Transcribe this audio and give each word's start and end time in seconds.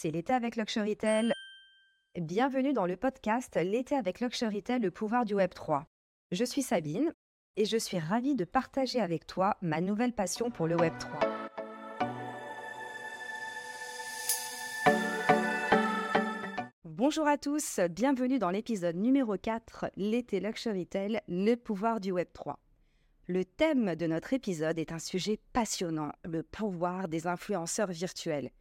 c'est 0.00 0.12
l'été 0.12 0.32
avec 0.32 0.54
Luxurytel. 0.54 1.32
Bienvenue 2.14 2.72
dans 2.72 2.86
le 2.86 2.96
podcast 2.96 3.58
L'été 3.60 3.96
avec 3.96 4.20
Luxurytel, 4.20 4.80
le 4.80 4.92
pouvoir 4.92 5.24
du 5.24 5.34
Web 5.34 5.52
3. 5.52 5.86
Je 6.30 6.44
suis 6.44 6.62
Sabine 6.62 7.12
et 7.56 7.64
je 7.64 7.76
suis 7.76 7.98
ravie 7.98 8.36
de 8.36 8.44
partager 8.44 9.00
avec 9.00 9.26
toi 9.26 9.56
ma 9.60 9.80
nouvelle 9.80 10.12
passion 10.12 10.52
pour 10.52 10.68
le 10.68 10.76
Web 10.76 10.92
3. 11.00 11.18
Bonjour 16.84 17.26
à 17.26 17.36
tous, 17.36 17.80
bienvenue 17.90 18.38
dans 18.38 18.50
l'épisode 18.50 18.94
numéro 18.94 19.36
4, 19.36 19.90
L'été 19.96 20.38
Luxurytel, 20.38 21.22
le 21.26 21.56
pouvoir 21.56 21.98
du 21.98 22.12
Web 22.12 22.28
3. 22.32 22.60
Le 23.26 23.44
thème 23.44 23.96
de 23.96 24.06
notre 24.06 24.32
épisode 24.32 24.78
est 24.78 24.92
un 24.92 25.00
sujet 25.00 25.40
passionnant, 25.52 26.12
le 26.24 26.44
pouvoir 26.44 27.08
des 27.08 27.26
influenceurs 27.26 27.90
virtuels. 27.90 28.52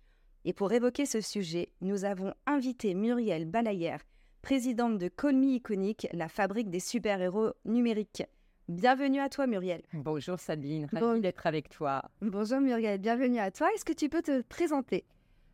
Et 0.49 0.53
pour 0.53 0.71
évoquer 0.71 1.05
ce 1.05 1.19
sujet, 1.19 1.73
nous 1.81 2.05
avons 2.05 2.33
invité 2.45 2.93
Muriel 2.93 3.43
Balayer, 3.43 3.97
présidente 4.41 4.97
de 4.97 5.09
Call 5.09 5.35
Me 5.35 5.55
Iconic, 5.55 6.07
la 6.13 6.29
fabrique 6.29 6.69
des 6.69 6.79
super-héros 6.79 7.51
numériques. 7.65 8.23
Bienvenue 8.69 9.19
à 9.19 9.27
toi 9.27 9.45
Muriel. 9.45 9.81
Bonjour 9.91 10.39
Sabine, 10.39 10.87
ravie 10.89 11.19
d'être 11.19 11.45
avec 11.47 11.67
toi. 11.67 12.01
Bonjour 12.21 12.61
Muriel, 12.61 12.97
bienvenue 12.97 13.39
à 13.39 13.51
toi. 13.51 13.67
Est-ce 13.75 13.83
que 13.83 13.91
tu 13.91 14.07
peux 14.07 14.21
te 14.21 14.41
présenter? 14.43 15.03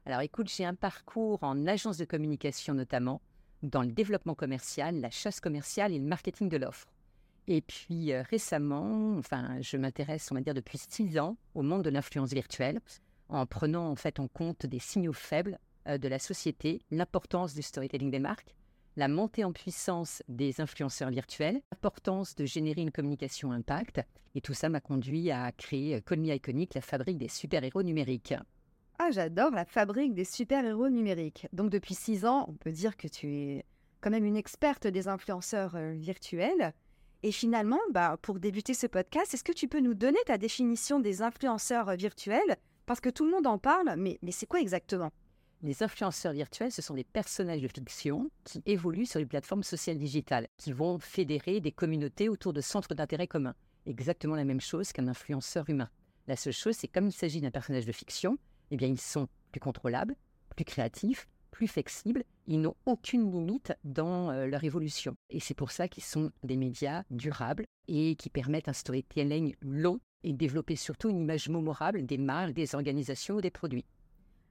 Alors 0.05 0.21
écoute, 0.21 0.47
j'ai 0.47 0.63
un 0.63 0.75
parcours 0.75 1.39
en 1.41 1.65
agence 1.65 1.97
de 1.97 2.05
communication 2.05 2.75
notamment, 2.75 3.19
dans 3.63 3.81
le 3.81 3.91
développement 3.91 4.35
commercial, 4.35 5.01
la 5.01 5.09
chasse 5.09 5.39
commerciale 5.39 5.91
et 5.91 5.97
le 5.97 6.05
marketing 6.05 6.49
de 6.49 6.57
l'offre. 6.57 6.85
Et 7.47 7.61
puis 7.61 8.13
euh, 8.13 8.21
récemment, 8.29 9.15
enfin, 9.17 9.57
je 9.59 9.75
m'intéresse, 9.75 10.31
on 10.31 10.35
va 10.35 10.41
dire 10.41 10.53
depuis 10.53 10.77
six 10.77 11.17
ans, 11.17 11.35
au 11.55 11.63
monde 11.63 11.81
de 11.81 11.89
l'influence 11.89 12.31
virtuelle 12.31 12.79
en 13.29 13.45
prenant 13.45 13.89
en 13.89 13.95
fait 13.95 14.19
en 14.19 14.27
compte 14.27 14.65
des 14.65 14.79
signaux 14.79 15.13
faibles 15.13 15.59
euh, 15.87 15.97
de 15.97 16.07
la 16.07 16.19
société, 16.19 16.81
l'importance 16.91 17.53
du 17.53 17.61
storytelling 17.61 18.11
des 18.11 18.19
marques, 18.19 18.55
la 18.95 19.07
montée 19.07 19.43
en 19.43 19.51
puissance 19.51 20.21
des 20.27 20.61
influenceurs 20.61 21.09
virtuels, 21.09 21.61
l'importance 21.71 22.35
de 22.35 22.45
générer 22.45 22.81
une 22.81 22.91
communication 22.91 23.51
impact. 23.51 24.01
Et 24.35 24.41
tout 24.41 24.53
ça 24.53 24.69
m'a 24.69 24.81
conduit 24.81 25.31
à 25.31 25.51
créer 25.51 26.01
Call 26.01 26.19
Me 26.19 26.33
Iconic, 26.33 26.75
la 26.75 26.81
fabrique 26.81 27.17
des 27.17 27.27
super-héros 27.27 27.83
numériques. 27.83 28.35
Ah, 28.99 29.09
j'adore 29.11 29.51
la 29.51 29.65
fabrique 29.65 30.13
des 30.13 30.25
super-héros 30.25 30.89
numériques. 30.89 31.47
Donc 31.51 31.69
depuis 31.69 31.95
six 31.95 32.25
ans, 32.25 32.45
on 32.47 32.53
peut 32.53 32.71
dire 32.71 32.95
que 32.95 33.07
tu 33.07 33.33
es 33.35 33.65
quand 34.01 34.11
même 34.11 34.25
une 34.25 34.37
experte 34.37 34.85
des 34.85 35.07
influenceurs 35.07 35.75
euh, 35.75 35.93
virtuels. 35.93 36.73
Et 37.23 37.31
finalement, 37.31 37.79
bah, 37.91 38.17
pour 38.21 38.39
débuter 38.39 38.73
ce 38.73 38.85
podcast, 38.85 39.33
est-ce 39.33 39.43
que 39.43 39.53
tu 39.53 39.67
peux 39.67 39.79
nous 39.79 39.93
donner 39.93 40.19
ta 40.25 40.37
définition 40.37 40.99
des 40.99 41.21
influenceurs 41.21 41.89
euh, 41.89 41.95
virtuels? 41.95 42.57
Parce 42.85 42.99
que 42.99 43.09
tout 43.09 43.25
le 43.25 43.31
monde 43.31 43.47
en 43.47 43.57
parle, 43.57 43.95
mais, 43.97 44.19
c'est 44.31 44.45
quoi 44.45 44.59
exactement? 44.59 45.11
Les 45.61 45.81
influenceurs 45.81 46.33
virtuels, 46.33 46.71
ce 46.71 46.81
sont 46.81 46.93
des 46.93 47.05
personnages 47.05 47.61
de 47.61 47.67
fiction 47.67 48.29
qui 48.43 48.61
évoluent 48.65 49.05
sur 49.05 49.19
les 49.19 49.25
plateformes 49.25 49.63
sociales 49.63 49.97
digitales, 49.97 50.47
qui 50.57 50.73
vont 50.73 50.99
fédérer 50.99 51.61
des 51.61 51.71
communautés 51.71 52.27
autour 52.27 52.51
de 52.51 52.59
centres 52.59 52.93
d'intérêt 52.93 53.27
communs. 53.27 53.55
Exactement 53.85 54.35
la 54.35 54.43
même 54.43 54.59
chose 54.59 54.91
qu'un 54.91 55.07
influenceur 55.07 55.69
humain. 55.69 55.89
La 56.27 56.35
seule 56.35 56.53
chose, 56.53 56.75
c'est 56.75 56.87
comme 56.87 57.07
il 57.07 57.13
s'agit 57.13 57.41
d'un 57.41 57.51
personnage 57.51 57.85
de 57.85 57.91
fiction, 57.91 58.37
eh 58.71 58.77
bien, 58.77 58.87
ils 58.87 58.99
sont 58.99 59.27
plus 59.51 59.61
contrôlables, 59.61 60.15
plus 60.55 60.65
créatifs, 60.65 61.27
plus 61.53 61.67
flexibles. 61.67 62.23
Ils 62.47 62.59
n'ont 62.59 62.75
aucune 62.85 63.31
limite 63.31 63.71
dans 63.85 64.31
euh, 64.31 64.47
leur 64.47 64.63
évolution. 64.63 65.15
Et 65.29 65.39
c'est 65.39 65.53
pour 65.53 65.71
ça 65.71 65.87
qu'ils 65.87 66.03
sont 66.03 66.31
des 66.43 66.57
médias 66.57 67.03
durables 67.11 67.65
et 67.87 68.15
qui 68.15 68.29
permettent 68.29 68.67
un 68.67 68.73
storytelling 68.73 69.55
long 69.61 69.99
et 70.23 70.33
développer 70.33 70.75
surtout 70.75 71.09
une 71.09 71.19
image 71.19 71.47
mémorable 71.47 72.05
des 72.05 72.17
marques, 72.17 72.53
des 72.53 72.75
organisations 72.75 73.35
ou 73.35 73.41
des 73.41 73.51
produits. 73.51 73.85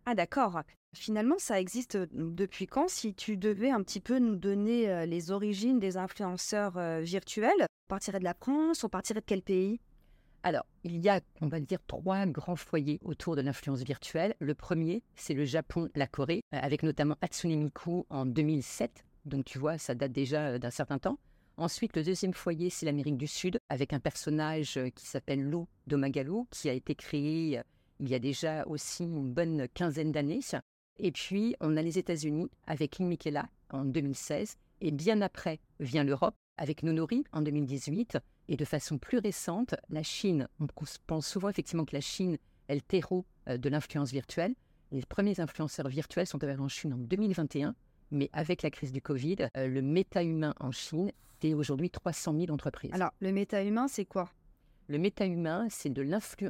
Ah 0.06 0.14
d'accord. 0.14 0.62
Finalement, 0.94 1.36
ça 1.38 1.60
existe 1.60 1.96
euh, 1.96 2.06
depuis 2.12 2.66
quand? 2.66 2.88
Si 2.88 3.14
tu 3.14 3.36
devais 3.36 3.70
un 3.70 3.82
petit 3.82 4.00
peu 4.00 4.18
nous 4.18 4.36
donner 4.36 4.88
euh, 4.88 5.04
les 5.04 5.32
origines 5.32 5.80
des 5.80 5.96
influenceurs 5.96 6.78
virtuels, 7.00 7.62
on 7.62 7.88
partirait 7.88 8.20
de 8.20 8.24
la 8.24 8.34
France, 8.34 8.84
on 8.84 8.88
partirait 8.88 9.20
de 9.20 9.26
quel 9.26 9.42
pays? 9.42 9.80
Alors, 10.44 10.66
il 10.82 10.98
y 10.98 11.08
a, 11.08 11.20
on 11.40 11.46
va 11.46 11.60
dire, 11.60 11.78
trois 11.86 12.26
grands 12.26 12.56
foyers 12.56 12.98
autour 13.04 13.36
de 13.36 13.42
l'influence 13.42 13.82
virtuelle. 13.82 14.34
Le 14.40 14.54
premier, 14.54 15.02
c'est 15.14 15.34
le 15.34 15.44
Japon, 15.44 15.88
la 15.94 16.08
Corée, 16.08 16.42
avec 16.50 16.82
notamment 16.82 17.16
Hatsune 17.20 17.62
Miku 17.62 18.06
en 18.10 18.26
2007. 18.26 19.04
Donc, 19.24 19.44
tu 19.44 19.58
vois, 19.58 19.78
ça 19.78 19.94
date 19.94 20.10
déjà 20.10 20.58
d'un 20.58 20.70
certain 20.70 20.98
temps. 20.98 21.18
Ensuite, 21.56 21.96
le 21.96 22.02
deuxième 22.02 22.34
foyer, 22.34 22.70
c'est 22.70 22.86
l'Amérique 22.86 23.18
du 23.18 23.28
Sud, 23.28 23.60
avec 23.68 23.92
un 23.92 24.00
personnage 24.00 24.78
euh, 24.78 24.88
qui 24.88 25.06
s'appelle 25.06 25.48
Lou 25.48 25.68
Domagalu, 25.86 26.44
qui 26.50 26.68
a 26.68 26.72
été 26.72 26.94
créé 26.94 27.58
euh, 27.58 27.62
il 28.00 28.08
y 28.08 28.14
a 28.14 28.18
déjà 28.18 28.66
aussi 28.66 29.04
une 29.04 29.30
bonne 29.30 29.68
quinzaine 29.74 30.10
d'années. 30.10 30.40
Et 30.98 31.12
puis, 31.12 31.54
on 31.60 31.76
a 31.76 31.82
les 31.82 31.98
États-Unis 31.98 32.50
avec 32.66 32.90
King 32.90 33.06
Michaela 33.06 33.48
en 33.70 33.84
2016. 33.84 34.56
Et 34.80 34.90
bien 34.90 35.20
après 35.20 35.60
vient 35.78 36.02
l'Europe 36.02 36.34
avec 36.56 36.82
Nonori 36.82 37.22
en 37.32 37.42
2018. 37.42 38.18
Et 38.48 38.56
de 38.56 38.64
façon 38.64 38.98
plus 38.98 39.18
récente, 39.18 39.74
la 39.88 40.02
Chine. 40.02 40.48
On 40.60 40.66
pense 41.06 41.26
souvent 41.26 41.48
effectivement 41.48 41.84
que 41.84 41.94
la 41.94 42.00
Chine 42.00 42.38
est 42.68 42.74
le 42.74 42.80
terreau 42.80 43.24
euh, 43.48 43.56
de 43.56 43.68
l'influence 43.68 44.10
virtuelle. 44.10 44.54
Les 44.90 45.02
premiers 45.06 45.40
influenceurs 45.40 45.88
virtuels 45.88 46.26
sont 46.26 46.42
arrivés 46.44 46.60
en 46.60 46.68
Chine 46.68 46.94
en 46.94 46.98
2021 46.98 47.74
mais 48.14 48.28
avec 48.34 48.60
la 48.60 48.70
crise 48.70 48.92
du 48.92 49.00
Covid, 49.00 49.48
le 49.54 49.80
méta-humain 49.80 50.52
en 50.60 50.70
Chine 50.70 51.12
aujourd'hui 51.52 51.90
300 51.90 52.38
000 52.38 52.50
entreprises. 52.50 52.92
Alors, 52.92 53.10
le 53.20 53.32
méta-humain, 53.32 53.88
c'est 53.88 54.04
quoi? 54.04 54.30
Le 54.88 54.98
méta-humain, 54.98 55.66
c'est 55.70 55.90
de 55.90 56.06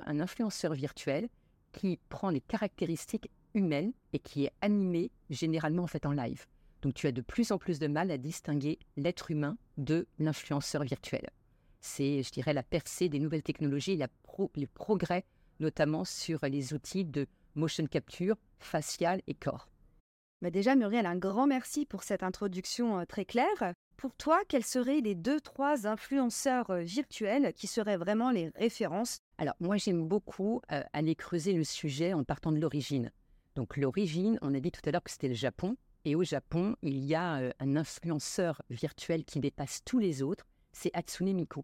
un 0.06 0.20
influenceur 0.20 0.74
virtuel 0.74 1.28
qui 1.72 1.98
prend 2.09 2.30
les 2.30 2.41
caractéristiques 2.41 3.30
humaines 3.54 3.92
et 4.12 4.19
qui 4.19 4.44
est 4.44 4.53
animé 4.60 5.10
généralement 5.30 5.84
en 5.84 5.86
fait 5.86 6.06
en 6.06 6.12
live. 6.12 6.47
Donc 6.82 6.94
tu 6.94 7.06
as 7.06 7.12
de 7.12 7.20
plus 7.20 7.53
en 7.53 7.59
plus 7.59 7.78
de 7.78 7.86
mal 7.86 8.10
à 8.10 8.19
distinguer 8.19 8.78
l'être 8.97 9.30
humain 9.30 9.56
de 9.78 10.06
l'influenceur 10.19 10.82
virtuel. 10.82 11.30
C'est, 11.82 12.22
je 12.22 12.31
dirais, 12.31 12.54
la 12.54 12.62
percée 12.62 13.09
des 13.09 13.19
nouvelles 13.19 13.43
technologies, 13.43 13.97
la 13.97 14.09
les 14.54 14.66
progrès 14.66 15.26
notamment 15.60 16.04
sur 16.04 16.41
les 16.44 16.72
outils 16.72 17.04
de 17.04 17.26
motion 17.54 17.87
capture 17.87 18.37
facial 18.59 19.20
et 19.26 19.34
corps. 19.34 19.69
Mais 20.41 20.50
déjà, 20.50 20.75
Muriel, 20.75 21.06
un 21.06 21.16
grand 21.16 21.47
merci 21.47 21.84
pour 21.84 22.03
cette 22.03 22.22
introduction 22.22 22.98
euh, 22.98 23.04
très 23.04 23.25
claire. 23.25 23.75
Pour 23.97 24.15
toi, 24.16 24.41
quels 24.48 24.65
seraient 24.65 25.00
les 25.00 25.15
deux, 25.15 25.41
trois 25.41 25.87
influenceurs 25.87 26.71
euh, 26.71 26.81
virtuels 26.81 27.53
qui 27.53 27.66
seraient 27.66 27.98
vraiment 27.98 28.31
les 28.31 28.48
références? 28.56 29.19
Alors, 29.38 29.54
moi, 29.60 29.76
j'aime 29.76 30.09
beaucoup 30.09 30.60
euh, 30.72 30.82
aller 30.92 31.15
creuser 31.15 31.53
le 31.53 31.62
sujet 31.62 32.12
en 32.12 32.25
partant 32.25 32.50
de 32.50 32.59
l'origine. 32.59 33.12
Donc, 33.54 33.76
l'origine, 33.76 34.38
on 34.42 34.54
a 34.54 34.60
dit 34.60 34.72
tout 34.72 34.81
à 34.87 34.91
l'heure 34.91 35.03
que 35.03 35.10
c'était 35.10 35.28
le 35.28 35.34
Japon. 35.34 35.76
Et 36.04 36.16
au 36.16 36.25
Japon, 36.25 36.75
il 36.82 37.04
y 37.04 37.15
a 37.15 37.37
euh, 37.37 37.53
un 37.60 37.76
influenceur 37.76 38.60
virtuel 38.71 39.25
qui 39.25 39.38
dépasse 39.38 39.82
tous 39.84 40.00
les 40.00 40.22
autres, 40.22 40.47
c'est 40.72 40.91
Hatsune 40.94 41.33
Miku. 41.33 41.62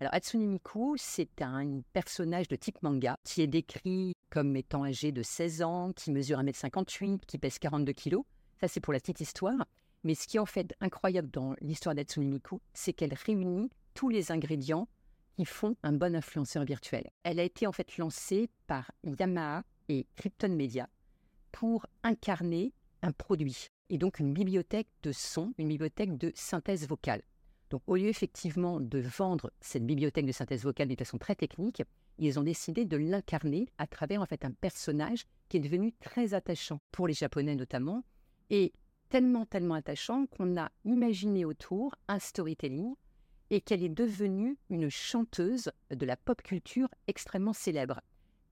Alors, 0.00 0.14
Hatsune 0.14 0.46
Miku, 0.46 0.96
c'est 0.96 1.42
un 1.42 1.80
personnage 1.92 2.48
de 2.48 2.56
type 2.56 2.82
manga 2.82 3.16
qui 3.24 3.42
est 3.42 3.46
décrit 3.46 4.14
comme 4.30 4.56
étant 4.56 4.84
âgé 4.84 5.12
de 5.12 5.22
16 5.22 5.62
ans, 5.62 5.92
qui 5.92 6.10
mesure 6.10 6.38
1m58, 6.40 7.20
qui 7.26 7.38
pèse 7.38 7.58
42 7.58 7.92
kg. 7.92 8.16
Ça, 8.60 8.68
c'est 8.68 8.80
pour 8.80 8.92
la 8.92 8.98
petite 8.98 9.20
histoire. 9.20 9.66
Mais 10.04 10.14
ce 10.14 10.26
qui 10.26 10.38
est 10.38 10.40
en 10.40 10.46
fait 10.46 10.74
incroyable 10.80 11.30
dans 11.30 11.54
l'histoire 11.60 11.94
d'Atsune 11.94 12.28
Miku, 12.28 12.60
c'est 12.74 12.92
qu'elle 12.92 13.14
réunit 13.14 13.70
tous 13.94 14.08
les 14.08 14.32
ingrédients 14.32 14.88
qui 15.36 15.44
font 15.44 15.76
un 15.82 15.92
bon 15.92 16.14
influenceur 16.16 16.64
virtuel. 16.64 17.08
Elle 17.22 17.38
a 17.38 17.44
été 17.44 17.66
en 17.66 17.72
fait 17.72 17.96
lancée 17.96 18.50
par 18.66 18.90
Yamaha 19.04 19.62
et 19.88 20.06
Krypton 20.16 20.50
Media 20.50 20.88
pour 21.52 21.86
incarner 22.02 22.72
un 23.02 23.12
produit 23.12 23.68
et 23.90 23.98
donc 23.98 24.18
une 24.18 24.32
bibliothèque 24.32 24.88
de 25.02 25.12
son, 25.12 25.52
une 25.58 25.68
bibliothèque 25.68 26.16
de 26.16 26.32
synthèse 26.34 26.88
vocale. 26.88 27.22
Donc 27.72 27.80
au 27.86 27.96
lieu 27.96 28.08
effectivement 28.08 28.80
de 28.80 28.98
vendre 28.98 29.50
cette 29.62 29.86
bibliothèque 29.86 30.26
de 30.26 30.32
synthèse 30.32 30.62
vocale 30.62 30.88
de 30.88 30.94
façon 30.94 31.16
très 31.16 31.34
technique, 31.34 31.82
ils 32.18 32.38
ont 32.38 32.42
décidé 32.42 32.84
de 32.84 32.98
l'incarner 32.98 33.66
à 33.78 33.86
travers 33.86 34.20
en 34.20 34.26
fait 34.26 34.44
un 34.44 34.50
personnage 34.50 35.24
qui 35.48 35.56
est 35.56 35.60
devenu 35.60 35.94
très 35.94 36.34
attachant 36.34 36.80
pour 36.90 37.08
les 37.08 37.14
Japonais 37.14 37.56
notamment 37.56 38.04
et 38.50 38.74
tellement, 39.08 39.46
tellement 39.46 39.72
attachant 39.72 40.26
qu'on 40.26 40.58
a 40.58 40.70
imaginé 40.84 41.46
autour 41.46 41.94
un 42.08 42.18
storytelling 42.18 42.94
et 43.48 43.62
qu'elle 43.62 43.82
est 43.82 43.88
devenue 43.88 44.58
une 44.68 44.90
chanteuse 44.90 45.72
de 45.90 46.04
la 46.04 46.18
pop 46.18 46.42
culture 46.42 46.88
extrêmement 47.06 47.54
célèbre. 47.54 48.02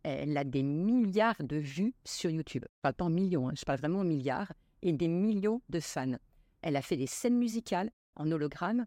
Elle 0.02 0.34
a 0.38 0.44
des 0.44 0.62
milliards 0.62 1.44
de 1.44 1.56
vues 1.56 1.92
sur 2.06 2.30
YouTube. 2.30 2.64
Je 2.84 2.90
pas 2.90 3.04
en 3.04 3.10
millions, 3.10 3.50
hein, 3.50 3.54
je 3.54 3.66
parle 3.66 3.80
vraiment 3.80 4.00
en 4.00 4.04
milliards, 4.04 4.54
et 4.80 4.94
des 4.94 5.08
millions 5.08 5.60
de 5.68 5.78
fans. 5.78 6.16
Elle 6.62 6.76
a 6.76 6.82
fait 6.82 6.96
des 6.96 7.06
scènes 7.06 7.36
musicales 7.36 7.90
en 8.16 8.30
hologramme. 8.30 8.86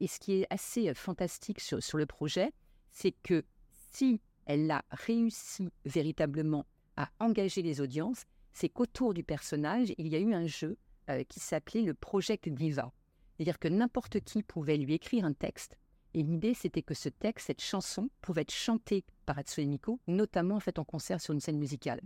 Et 0.00 0.06
ce 0.06 0.18
qui 0.18 0.32
est 0.32 0.46
assez 0.50 0.88
euh, 0.88 0.94
fantastique 0.94 1.60
sur, 1.60 1.98
le 1.98 2.06
projet, 2.06 2.52
c'est 2.90 3.12
que 3.22 3.44
si 3.92 4.20
elle 4.46 4.70
a 4.70 4.84
réussi 4.90 5.70
véritablement 5.84 6.66
à 6.96 7.10
engager 7.20 7.62
les 7.62 7.80
audiences, 7.80 8.24
c'est 8.52 8.68
qu'autour 8.68 9.14
du 9.14 9.22
personnage, 9.22 9.92
il 9.98 10.08
y 10.08 10.16
a 10.16 10.18
eu 10.18 10.34
un 10.34 10.46
jeu 10.46 10.76
euh, 11.10 11.22
qui 11.24 11.38
s'appelait 11.38 11.82
le 11.82 11.94
Project 11.94 12.48
Diva. 12.48 12.92
C'est-à-dire 13.36 13.58
que 13.58 13.68
n'importe 13.68 14.20
qui 14.20 14.42
pouvait 14.42 14.76
lui 14.76 14.94
écrire 14.94 15.24
un 15.24 15.32
texte, 15.32 15.76
et 16.14 16.22
l'idée 16.22 16.54
c'était 16.54 16.82
que 16.82 16.94
ce 16.94 17.08
texte, 17.08 17.46
cette 17.46 17.62
chanson, 17.62 18.10
pouvait 18.20 18.42
être 18.42 18.52
chantée 18.52 19.04
par 19.26 19.38
Hatsune 19.38 19.68
Miku, 19.68 20.00
notamment 20.08 20.56
en 20.56 20.60
fait 20.60 20.78
en 20.78 20.84
concert 20.84 21.20
sur 21.20 21.32
une 21.32 21.40
scène 21.40 21.58
musicale. 21.58 22.00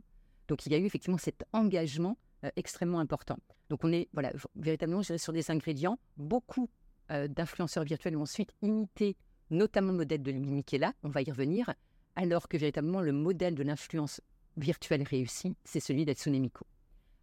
Donc 0.49 0.67
il 0.67 0.73
y 0.73 0.75
a 0.75 0.79
eu 0.79 0.85
effectivement 0.85 1.17
cet 1.17 1.44
engagement 1.52 2.19
euh, 2.44 2.50
extrêmement 2.56 2.99
important. 2.99 3.38
Donc 3.70 3.82
on 3.85 3.93
est 3.93 4.08
voilà, 4.12 4.32
véritablement 4.56 5.02
sur 5.02 5.32
des 5.32 5.50
ingrédients. 5.50 5.99
Beaucoup 6.19 6.69
euh, 7.10 7.28
d'influenceurs 7.28 7.84
virtuels 7.84 8.16
ont 8.16 8.22
ensuite 8.22 8.52
imité 8.62 9.16
notamment 9.50 9.92
le 9.92 9.98
modèle 9.98 10.22
de 10.22 10.32
Michela, 10.32 10.92
on 11.02 11.08
va 11.08 11.22
y 11.22 11.30
revenir, 11.30 11.72
alors 12.16 12.48
que 12.48 12.56
véritablement 12.56 13.00
le 13.00 13.12
modèle 13.12 13.54
de 13.54 13.62
l'influence 13.62 14.20
virtuelle 14.56 15.02
réussie, 15.02 15.56
c'est 15.64 15.80
celui 15.80 16.04
d'Atsune 16.04 16.38
Miko. 16.38 16.66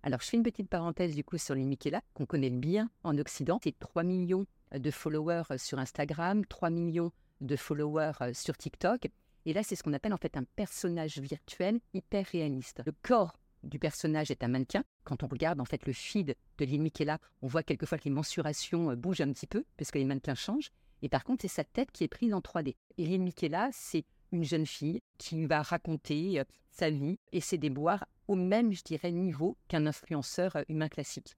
Alors 0.03 0.21
je 0.21 0.27
fais 0.27 0.37
une 0.37 0.43
petite 0.43 0.69
parenthèse 0.69 1.15
du 1.15 1.23
coup 1.23 1.37
sur 1.37 1.55
les 1.55 1.77
qu'on 2.13 2.25
connaît 2.25 2.49
bien 2.49 2.89
en 3.03 3.17
Occident. 3.17 3.59
C'est 3.63 3.77
3 3.77 4.03
millions 4.03 4.45
de 4.75 4.91
followers 4.91 5.43
euh, 5.51 5.57
sur 5.57 5.77
Instagram, 5.79 6.45
3 6.45 6.69
millions 6.69 7.11
de 7.39 7.55
followers 7.55 8.33
sur 8.33 8.57
TikTok. 8.57 9.07
Et 9.45 9.53
là, 9.53 9.63
c'est 9.63 9.75
ce 9.75 9.83
qu'on 9.83 9.93
appelle 9.93 10.13
en 10.13 10.17
fait 10.17 10.37
un 10.37 10.43
personnage 10.55 11.17
virtuel 11.17 11.79
hyper 11.93 12.25
réaliste. 12.27 12.81
Le 12.85 12.93
corps 13.01 13.33
du 13.63 13.79
personnage 13.79 14.31
est 14.31 14.43
un 14.43 14.47
mannequin. 14.47 14.83
Quand 15.03 15.23
on 15.23 15.27
regarde 15.27 15.59
en 15.59 15.65
fait 15.65 15.85
le 15.85 15.93
feed 15.93 16.35
de 16.57 16.65
Lynn 16.65 16.81
Michela, 16.81 17.19
on 17.41 17.47
voit 17.47 17.63
quelquefois 17.63 17.97
que 17.97 18.05
les 18.05 18.11
mensurations 18.11 18.91
euh, 18.91 18.95
bougent 18.95 19.21
un 19.21 19.31
petit 19.31 19.47
peu 19.47 19.63
parce 19.77 19.91
que 19.91 19.97
les 19.97 20.05
mannequins 20.05 20.35
changent. 20.35 20.71
Et 21.01 21.09
par 21.09 21.23
contre, 21.23 21.41
c'est 21.41 21.47
sa 21.47 21.63
tête 21.63 21.91
qui 21.91 22.03
est 22.03 22.07
prise 22.07 22.33
en 22.33 22.39
3D. 22.39 22.75
Et 22.97 23.05
Lynn 23.05 23.23
Michela, 23.23 23.69
c'est 23.71 24.05
une 24.31 24.43
jeune 24.43 24.65
fille 24.65 25.01
qui 25.17 25.45
va 25.45 25.61
raconter 25.61 26.39
euh, 26.39 26.43
sa 26.69 26.89
vie 26.89 27.19
et 27.31 27.41
ses 27.41 27.57
déboires 27.57 28.05
au 28.27 28.35
même, 28.35 28.71
je 28.71 28.83
dirais, 28.83 29.11
niveau 29.11 29.57
qu'un 29.67 29.85
influenceur 29.85 30.55
euh, 30.55 30.63
humain 30.69 30.89
classique. 30.89 31.35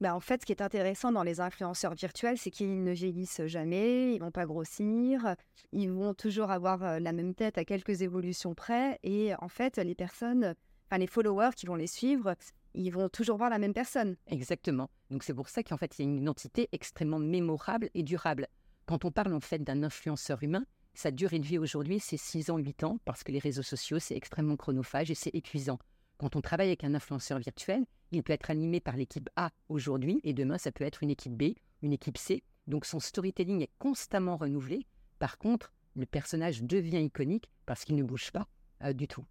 Bah 0.00 0.14
en 0.14 0.20
fait, 0.20 0.42
ce 0.42 0.46
qui 0.46 0.52
est 0.52 0.62
intéressant 0.62 1.10
dans 1.10 1.24
les 1.24 1.40
influenceurs 1.40 1.94
virtuels, 1.94 2.38
c'est 2.38 2.52
qu'ils 2.52 2.84
ne 2.84 2.92
vieillissent 2.92 3.44
jamais, 3.46 4.14
ils 4.14 4.20
vont 4.20 4.30
pas 4.30 4.46
grossir, 4.46 5.34
ils 5.72 5.90
vont 5.90 6.14
toujours 6.14 6.52
avoir 6.52 7.00
la 7.00 7.12
même 7.12 7.34
tête 7.34 7.58
à 7.58 7.64
quelques 7.64 8.02
évolutions 8.02 8.54
près. 8.54 9.00
Et 9.02 9.32
en 9.40 9.48
fait, 9.48 9.76
les 9.78 9.96
personnes 9.96 10.54
enfin, 10.90 10.98
les 10.98 11.06
followers 11.06 11.50
qui 11.56 11.66
vont 11.66 11.74
les 11.74 11.86
suivre, 11.86 12.34
ils 12.74 12.90
vont 12.90 13.08
toujours 13.08 13.36
voir 13.36 13.50
la 13.50 13.58
même 13.58 13.74
personne. 13.74 14.16
Exactement. 14.26 14.90
Donc 15.10 15.22
c'est 15.22 15.34
pour 15.34 15.48
ça 15.48 15.62
qu'en 15.62 15.76
fait, 15.76 15.98
il 15.98 16.02
y 16.02 16.08
a 16.08 16.10
une 16.10 16.18
identité 16.18 16.68
extrêmement 16.72 17.18
mémorable 17.18 17.90
et 17.94 18.02
durable. 18.02 18.48
Quand 18.86 19.04
on 19.04 19.10
parle 19.10 19.34
en 19.34 19.40
fait 19.40 19.62
d'un 19.62 19.82
influenceur 19.82 20.42
humain, 20.42 20.64
sa 20.94 21.10
durée 21.10 21.38
de 21.38 21.46
vie 21.46 21.58
aujourd'hui, 21.58 22.00
c'est 22.00 22.16
6 22.16 22.50
ans, 22.50 22.58
8 22.58 22.84
ans, 22.84 22.98
parce 23.04 23.22
que 23.22 23.30
les 23.30 23.38
réseaux 23.38 23.62
sociaux, 23.62 23.98
c'est 23.98 24.16
extrêmement 24.16 24.56
chronophage 24.56 25.10
et 25.10 25.14
c'est 25.14 25.34
épuisant. 25.34 25.78
Quand 26.18 26.34
on 26.34 26.40
travaille 26.40 26.68
avec 26.68 26.82
un 26.82 26.94
influenceur 26.94 27.38
virtuel, 27.38 27.84
il 28.10 28.22
peut 28.24 28.32
être 28.32 28.50
animé 28.50 28.80
par 28.80 28.96
l'équipe 28.96 29.30
A 29.36 29.50
aujourd'hui, 29.68 30.20
et 30.24 30.32
demain, 30.32 30.58
ça 30.58 30.72
peut 30.72 30.84
être 30.84 31.02
une 31.04 31.10
équipe 31.10 31.36
B, 31.36 31.54
une 31.82 31.92
équipe 31.92 32.18
C. 32.18 32.42
Donc 32.66 32.84
son 32.84 32.98
storytelling 32.98 33.62
est 33.62 33.70
constamment 33.78 34.36
renouvelé. 34.36 34.86
Par 35.20 35.38
contre, 35.38 35.72
le 35.94 36.06
personnage 36.06 36.62
devient 36.62 37.04
iconique 37.04 37.48
parce 37.66 37.84
qu'il 37.84 37.96
ne 37.96 38.02
bouge 38.02 38.32
pas 38.32 38.48
euh, 38.82 38.92
du 38.92 39.06
tout. 39.06 39.24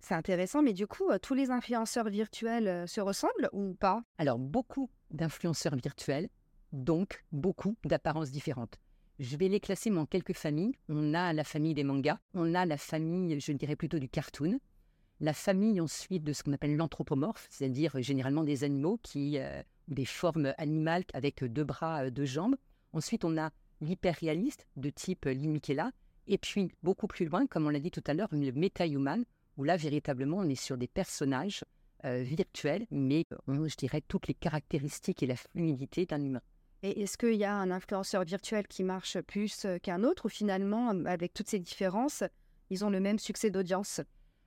C'est 0.00 0.14
intéressant, 0.14 0.62
mais 0.62 0.72
du 0.72 0.86
coup, 0.86 1.10
euh, 1.10 1.18
tous 1.18 1.34
les 1.34 1.50
influenceurs 1.50 2.08
virtuels 2.08 2.68
euh, 2.68 2.86
se 2.86 3.00
ressemblent 3.00 3.50
ou 3.52 3.74
pas? 3.74 4.02
Alors, 4.18 4.38
beaucoup 4.38 4.90
d'influenceurs 5.10 5.76
virtuels, 5.76 6.28
donc 6.72 7.24
beaucoup 7.32 7.76
d'apparences 7.84 8.30
différentes. 8.30 8.76
Je 9.18 9.36
vais 9.36 9.48
les 9.48 9.60
classer 9.60 9.90
en 9.90 10.06
quelques 10.06 10.34
familles. 10.34 10.72
On 10.88 11.12
a 11.12 11.34
la 11.34 11.44
famille 11.44 11.74
des 11.74 11.84
mangas, 11.84 12.18
on 12.32 12.54
a 12.54 12.64
la 12.64 12.78
famille, 12.78 13.38
je 13.38 13.52
dirais 13.52 13.76
plutôt 13.76 13.98
du 13.98 14.08
cartoon, 14.08 14.58
la 15.20 15.34
famille 15.34 15.80
ensuite 15.82 16.24
de 16.24 16.32
ce 16.32 16.42
qu'on 16.42 16.54
appelle 16.54 16.76
l'anthropomorphe, 16.76 17.46
c'est-à-dire 17.50 17.96
euh, 17.96 18.00
généralement 18.00 18.42
des 18.42 18.64
animaux 18.64 18.98
qui, 19.02 19.38
des 19.88 20.04
formes 20.06 20.54
animales 20.56 21.04
avec 21.12 21.44
deux 21.44 21.64
bras, 21.64 22.08
deux 22.10 22.24
jambes. 22.24 22.56
Ensuite, 22.94 23.26
on 23.26 23.36
a 23.36 23.50
l'hyperréaliste 23.82 24.66
de 24.76 24.88
type 24.88 25.26
Limikela. 25.26 25.90
Et 26.26 26.38
puis, 26.38 26.72
beaucoup 26.82 27.06
plus 27.06 27.26
loin, 27.26 27.46
comme 27.46 27.66
on 27.66 27.70
l'a 27.70 27.80
dit 27.80 27.90
tout 27.90 28.04
à 28.06 28.14
l'heure, 28.14 28.28
le 28.32 28.52
méta-human, 28.52 29.24
où 29.56 29.64
là, 29.64 29.76
véritablement, 29.76 30.38
on 30.38 30.48
est 30.48 30.54
sur 30.54 30.76
des 30.76 30.88
personnages 30.88 31.64
euh, 32.04 32.22
virtuels, 32.22 32.86
mais 32.90 33.26
ont, 33.46 33.66
je 33.68 33.76
dirais, 33.76 34.02
toutes 34.06 34.28
les 34.28 34.34
caractéristiques 34.34 35.22
et 35.22 35.26
la 35.26 35.36
fluidité 35.36 36.06
d'un 36.06 36.22
humain. 36.24 36.42
Et 36.82 37.02
est-ce 37.02 37.18
qu'il 37.18 37.34
y 37.34 37.44
a 37.44 37.54
un 37.54 37.70
influenceur 37.70 38.24
virtuel 38.24 38.66
qui 38.66 38.84
marche 38.84 39.20
plus 39.20 39.66
euh, 39.66 39.78
qu'un 39.78 40.02
autre, 40.02 40.26
ou 40.26 40.28
finalement, 40.28 40.90
avec 41.04 41.34
toutes 41.34 41.48
ces 41.48 41.58
différences, 41.58 42.24
ils 42.70 42.84
ont 42.84 42.90
le 42.90 43.00
même 43.00 43.18
succès 43.18 43.50
d'audience? 43.50 44.00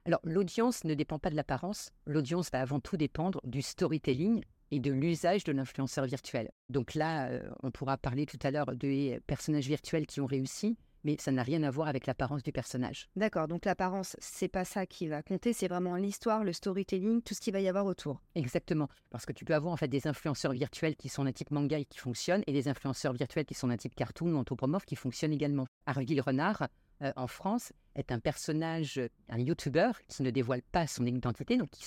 Alors, 0.06 0.20
l'audience 0.24 0.84
ne 0.84 0.96
dépend 0.96 1.20
pas 1.20 1.30
de 1.30 1.36
l'apparence. 1.36 1.92
L'audience 2.06 2.50
va 2.52 2.62
avant 2.62 2.80
tout 2.80 2.98
dépendre 2.98 3.40
du 3.44 3.62
storytelling 3.62 4.44
et 4.72 4.80
de 4.80 4.92
l'usage 4.92 5.44
de 5.44 5.52
l'influenceur 5.52 6.06
virtuel. 6.06 6.50
Donc 6.70 6.96
là, 6.96 7.28
euh, 7.28 7.48
on 7.62 7.70
pourra 7.70 7.98
parler 7.98 8.26
tout 8.26 8.40
à 8.42 8.50
l'heure 8.50 8.76
des 8.76 9.20
personnages 9.28 9.68
virtuels 9.68 10.08
qui 10.08 10.20
ont 10.20 10.26
réussi, 10.26 10.76
mais 11.04 11.16
ça 11.20 11.32
n'a 11.32 11.44
rien 11.44 11.64
à 11.64 11.70
voir 11.70 11.88
avec 11.88 12.06
l'apparence 12.06 12.44
du 12.44 12.52
personnage. 12.52 13.10
D'accord, 13.16 13.48
donc 13.48 13.66
l'apparence, 13.66 14.16
c'est 14.20 14.48
pas 14.48 14.66
ça 14.66 14.86
qui 14.86 15.08
va 15.08 15.22
compter, 15.22 15.54
c'est 15.54 15.68
vraiment 15.68 15.96
l'histoire, 15.96 16.44
le 16.44 16.54
storytelling, 16.54 17.22
tout 17.22 17.34
ce 17.34 17.42
qu'il 17.42 17.54
va 17.54 17.62
y 17.62 17.68
avoir 17.68 17.86
autour. 17.86 18.22
Exactement, 18.36 18.90
parce 19.10 19.26
que 19.26 19.34
tu 19.34 19.46
peux 19.46 19.56
avoir 19.56 19.74
en 19.74 19.78
fait 19.78 19.88
des 19.88 20.08
influenceurs 20.08 20.54
virtuels 20.54 20.96
qui 20.96 21.10
sont 21.10 21.26
d'un 21.26 21.32
type 21.32 21.52
manga 21.52 21.78
et 21.80 21.86
qui 21.86 22.00
fonctionnent, 22.00 22.44
et 22.48 22.54
des 22.54 22.68
influenceurs 22.68 23.14
virtuels 23.14 23.46
qui 23.46 23.54
sont 23.54 23.68
d'un 23.68 23.78
type 23.78 23.96
cartoon 23.96 24.34
ou 24.34 24.38
anthropomorphe 24.38 24.86
qui 24.86 24.96
fonctionnent 24.96 25.34
également. 25.34 25.66
Argyle 25.86 26.22
Renard, 26.22 26.68
euh, 27.02 27.12
en 27.16 27.28
France, 27.28 27.74
est 27.96 28.12
un 28.12 28.20
personnage, 28.20 29.02
un 29.30 29.40
YouTuber 29.40 29.92
qui 30.08 30.24
ne 30.24 30.32
dévoile 30.32 30.62
pas 30.62 30.88
son 30.88 31.06
identité, 31.06 31.58
donc 31.58 31.70
qui, 31.70 31.84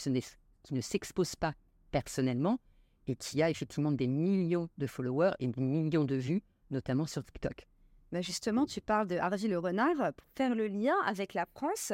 qui 0.63 0.75
ne 0.75 0.81
s'expose 0.81 1.37
pas 1.37 1.55
personnellement, 1.91 2.59
et 3.07 3.17
qui 3.17 3.43
a 3.43 3.51
effectivement 3.51 3.93
des 3.93 4.09
millions 4.09 4.69
de 4.79 4.87
followers 4.87 5.33
et 5.39 5.47
des 5.47 5.61
millions 5.61 6.05
de 6.05 6.17
vues, 6.17 6.43
notamment 6.71 7.07
sur 7.07 7.25
TikTok. 7.25 7.67
Bah, 8.13 8.21
justement, 8.21 8.67
tu 8.67 8.81
parles 8.81 9.09
de 9.09 9.17
Harvey 9.17 9.49
le 9.49 9.59
renard. 9.59 10.13
Pour 10.15 10.27
faire 10.35 10.55
le 10.55 10.69
lien 10.69 10.95
avec 11.05 11.35
la 11.35 11.47
France, 11.47 11.93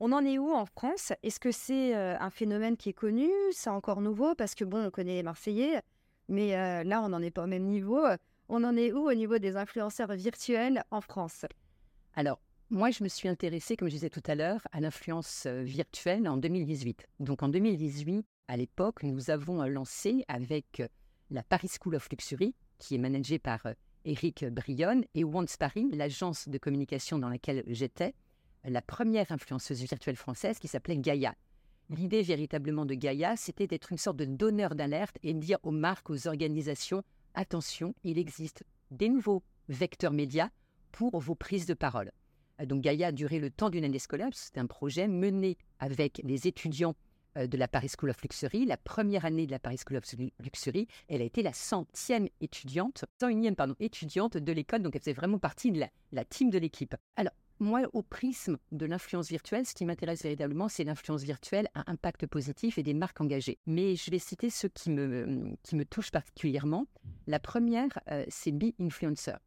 on 0.00 0.12
en 0.12 0.24
est 0.24 0.38
où 0.38 0.52
en 0.52 0.64
France? 0.64 1.12
Est-ce 1.22 1.40
que 1.40 1.50
c'est 1.50 1.96
euh, 1.96 2.16
un 2.20 2.30
phénomène 2.30 2.76
qui 2.76 2.90
est 2.90 2.94
connu? 2.94 3.28
C'est 3.50 3.70
encore 3.70 4.00
nouveau? 4.00 4.34
Parce 4.36 4.54
que 4.54 4.64
bon, 4.64 4.86
on 4.86 4.90
connaît 4.90 5.14
les 5.14 5.22
Marseillais, 5.24 5.82
mais 6.28 6.56
euh, 6.56 6.84
là, 6.84 7.02
on 7.02 7.08
n'en 7.08 7.20
est 7.20 7.32
pas 7.32 7.44
au 7.44 7.48
même 7.48 7.64
niveau. 7.64 8.00
On 8.48 8.62
en 8.62 8.76
est 8.76 8.92
où 8.92 9.10
au 9.10 9.14
niveau 9.14 9.38
des 9.38 9.56
influenceurs 9.56 10.12
virtuels 10.14 10.84
en 10.90 11.00
France? 11.00 11.44
Alors, 12.14 12.40
moi, 12.70 12.90
je 12.90 13.02
me 13.02 13.08
suis 13.08 13.28
intéressée, 13.28 13.76
comme 13.76 13.88
je 13.88 13.94
disais 13.94 14.10
tout 14.10 14.22
à 14.26 14.36
l'heure, 14.36 14.60
à 14.70 14.80
l'influence 14.80 15.46
euh, 15.46 15.62
virtuelle 15.62 16.28
en 16.28 16.36
2018. 16.36 17.06
Donc 17.18 17.42
en 17.42 17.48
2018, 17.48 18.24
à 18.46 18.56
l'époque, 18.56 19.02
nous 19.02 19.30
avons 19.30 19.64
lancé 19.64 20.24
avec 20.28 20.82
la 21.30 21.42
Paris 21.42 21.68
School 21.68 21.96
of 21.96 22.08
Luxury, 22.10 22.54
qui 22.78 22.94
est 22.94 22.98
managée 22.98 23.38
par 23.38 23.66
Eric 24.04 24.44
Brionne, 24.46 25.04
et 25.14 25.24
Paris, 25.58 25.88
l'agence 25.92 26.48
de 26.48 26.58
communication 26.58 27.18
dans 27.18 27.28
laquelle 27.28 27.62
j'étais, 27.66 28.14
la 28.64 28.82
première 28.82 29.30
influenceuse 29.32 29.82
virtuelle 29.82 30.16
française 30.16 30.58
qui 30.58 30.68
s'appelait 30.68 30.98
Gaïa. 30.98 31.34
L'idée 31.90 32.22
véritablement 32.22 32.84
de 32.84 32.94
Gaïa, 32.94 33.36
c'était 33.36 33.66
d'être 33.66 33.92
une 33.92 33.98
sorte 33.98 34.18
de 34.18 34.26
donneur 34.26 34.74
d'alerte 34.74 35.16
et 35.22 35.32
de 35.32 35.38
dire 35.38 35.58
aux 35.62 35.70
marques, 35.70 36.10
aux 36.10 36.26
organisations, 36.28 37.02
attention, 37.34 37.94
il 38.04 38.18
existe 38.18 38.64
des 38.90 39.08
nouveaux 39.08 39.42
vecteurs 39.68 40.12
médias 40.12 40.50
pour 40.92 41.18
vos 41.18 41.34
prises 41.34 41.66
de 41.66 41.74
parole. 41.74 42.12
Donc 42.66 42.82
Gaïa 42.82 43.08
a 43.08 43.12
duré 43.12 43.38
le 43.38 43.50
temps 43.50 43.70
d'une 43.70 43.84
année 43.84 43.98
scolaire, 43.98 44.30
c'était 44.32 44.60
un 44.60 44.66
projet 44.66 45.08
mené 45.08 45.56
avec 45.78 46.20
les 46.24 46.46
étudiants 46.46 46.94
de 47.36 47.56
la 47.56 47.68
Paris 47.68 47.90
School 47.96 48.10
of 48.10 48.22
Luxury. 48.22 48.66
La 48.66 48.76
première 48.76 49.24
année 49.24 49.46
de 49.46 49.50
la 49.50 49.58
Paris 49.58 49.78
School 49.84 49.98
of 49.98 50.04
Luxury, 50.40 50.86
elle 51.08 51.22
a 51.22 51.24
été 51.24 51.42
la 51.42 51.52
centième 51.52 52.28
étudiante, 52.40 53.04
cent 53.20 53.28
unième 53.28 53.56
pardon, 53.56 53.74
étudiante 53.80 54.36
de 54.36 54.52
l'école, 54.52 54.82
donc 54.82 54.96
elle 54.96 55.02
faisait 55.02 55.12
vraiment 55.12 55.38
partie 55.38 55.72
de 55.72 55.84
la, 56.12 56.24
team 56.24 56.50
de 56.50 56.58
l'équipe. 56.58 56.94
Alors, 57.16 57.32
moi, 57.60 57.82
au 57.92 58.02
prisme 58.02 58.56
de 58.70 58.86
l'influence 58.86 59.28
virtuelle, 59.28 59.66
ce 59.66 59.74
qui 59.74 59.84
m'intéresse 59.84 60.22
véritablement, 60.22 60.68
c'est 60.68 60.84
l'influence 60.84 61.22
virtuelle 61.22 61.68
à 61.74 61.90
impact 61.90 62.26
positif 62.26 62.78
et 62.78 62.84
des 62.84 62.94
marques 62.94 63.20
engagées. 63.20 63.58
Mais 63.66 63.96
je 63.96 64.10
vais 64.10 64.20
citer 64.20 64.48
ceux 64.48 64.68
qui 64.68 64.90
me, 64.90 65.56
qui 65.64 65.74
me 65.74 65.84
touchent 65.84 66.12
particulièrement. 66.12 66.86
La 67.26 67.40
première, 67.40 67.98
euh, 68.10 68.24
c'est 68.28 68.52
Be 68.52 68.72
Influencer. 68.80 69.38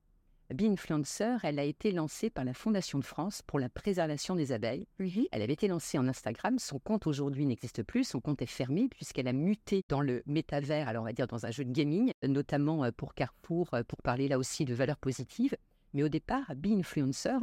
Be-Influencer, 0.53 1.38
elle 1.43 1.60
a 1.60 1.63
été 1.63 1.91
lancée 1.91 2.29
par 2.29 2.43
la 2.43 2.53
Fondation 2.53 3.00
de 3.00 3.05
France 3.05 3.41
pour 3.41 3.60
la 3.60 3.70
préservation 3.70 4.36
des 4.36 4.51
abeilles. 4.51 4.86
Elle 5.31 5.41
avait 5.41 5.53
été 5.53 5.67
lancée 5.67 5.98
en 5.98 6.08
Instagram. 6.08 6.60
Son 6.60 6.79
compte 6.79 7.08
aujourd'hui 7.08 7.46
n'existe 7.46 7.84
plus. 7.84 8.03
Son 8.03 8.20
compte 8.20 8.41
est 8.41 8.48
fermé 8.48 8.89
puisqu'elle 8.89 9.27
a 9.27 9.34
muté 9.34 9.84
dans 9.88 10.01
le 10.01 10.24
métavers, 10.25 10.88
alors 10.88 11.03
on 11.03 11.05
va 11.05 11.13
dire 11.13 11.27
dans 11.27 11.46
un 11.46 11.51
jeu 11.51 11.63
de 11.63 11.72
gaming, 11.72 12.12
notamment 12.27 12.84
euh, 12.84 12.91
pour 12.91 13.13
Carrefour, 13.13 13.74
euh, 13.74 13.84
pour 13.84 14.01
parler 14.01 14.27
là 14.27 14.38
aussi 14.38 14.65
de 14.65 14.74
valeurs 14.74 14.98
positives. 14.98 15.55
Mais 15.93 16.03
au 16.03 16.10
départ, 16.10 16.53
Be-Influencer, 16.55 17.38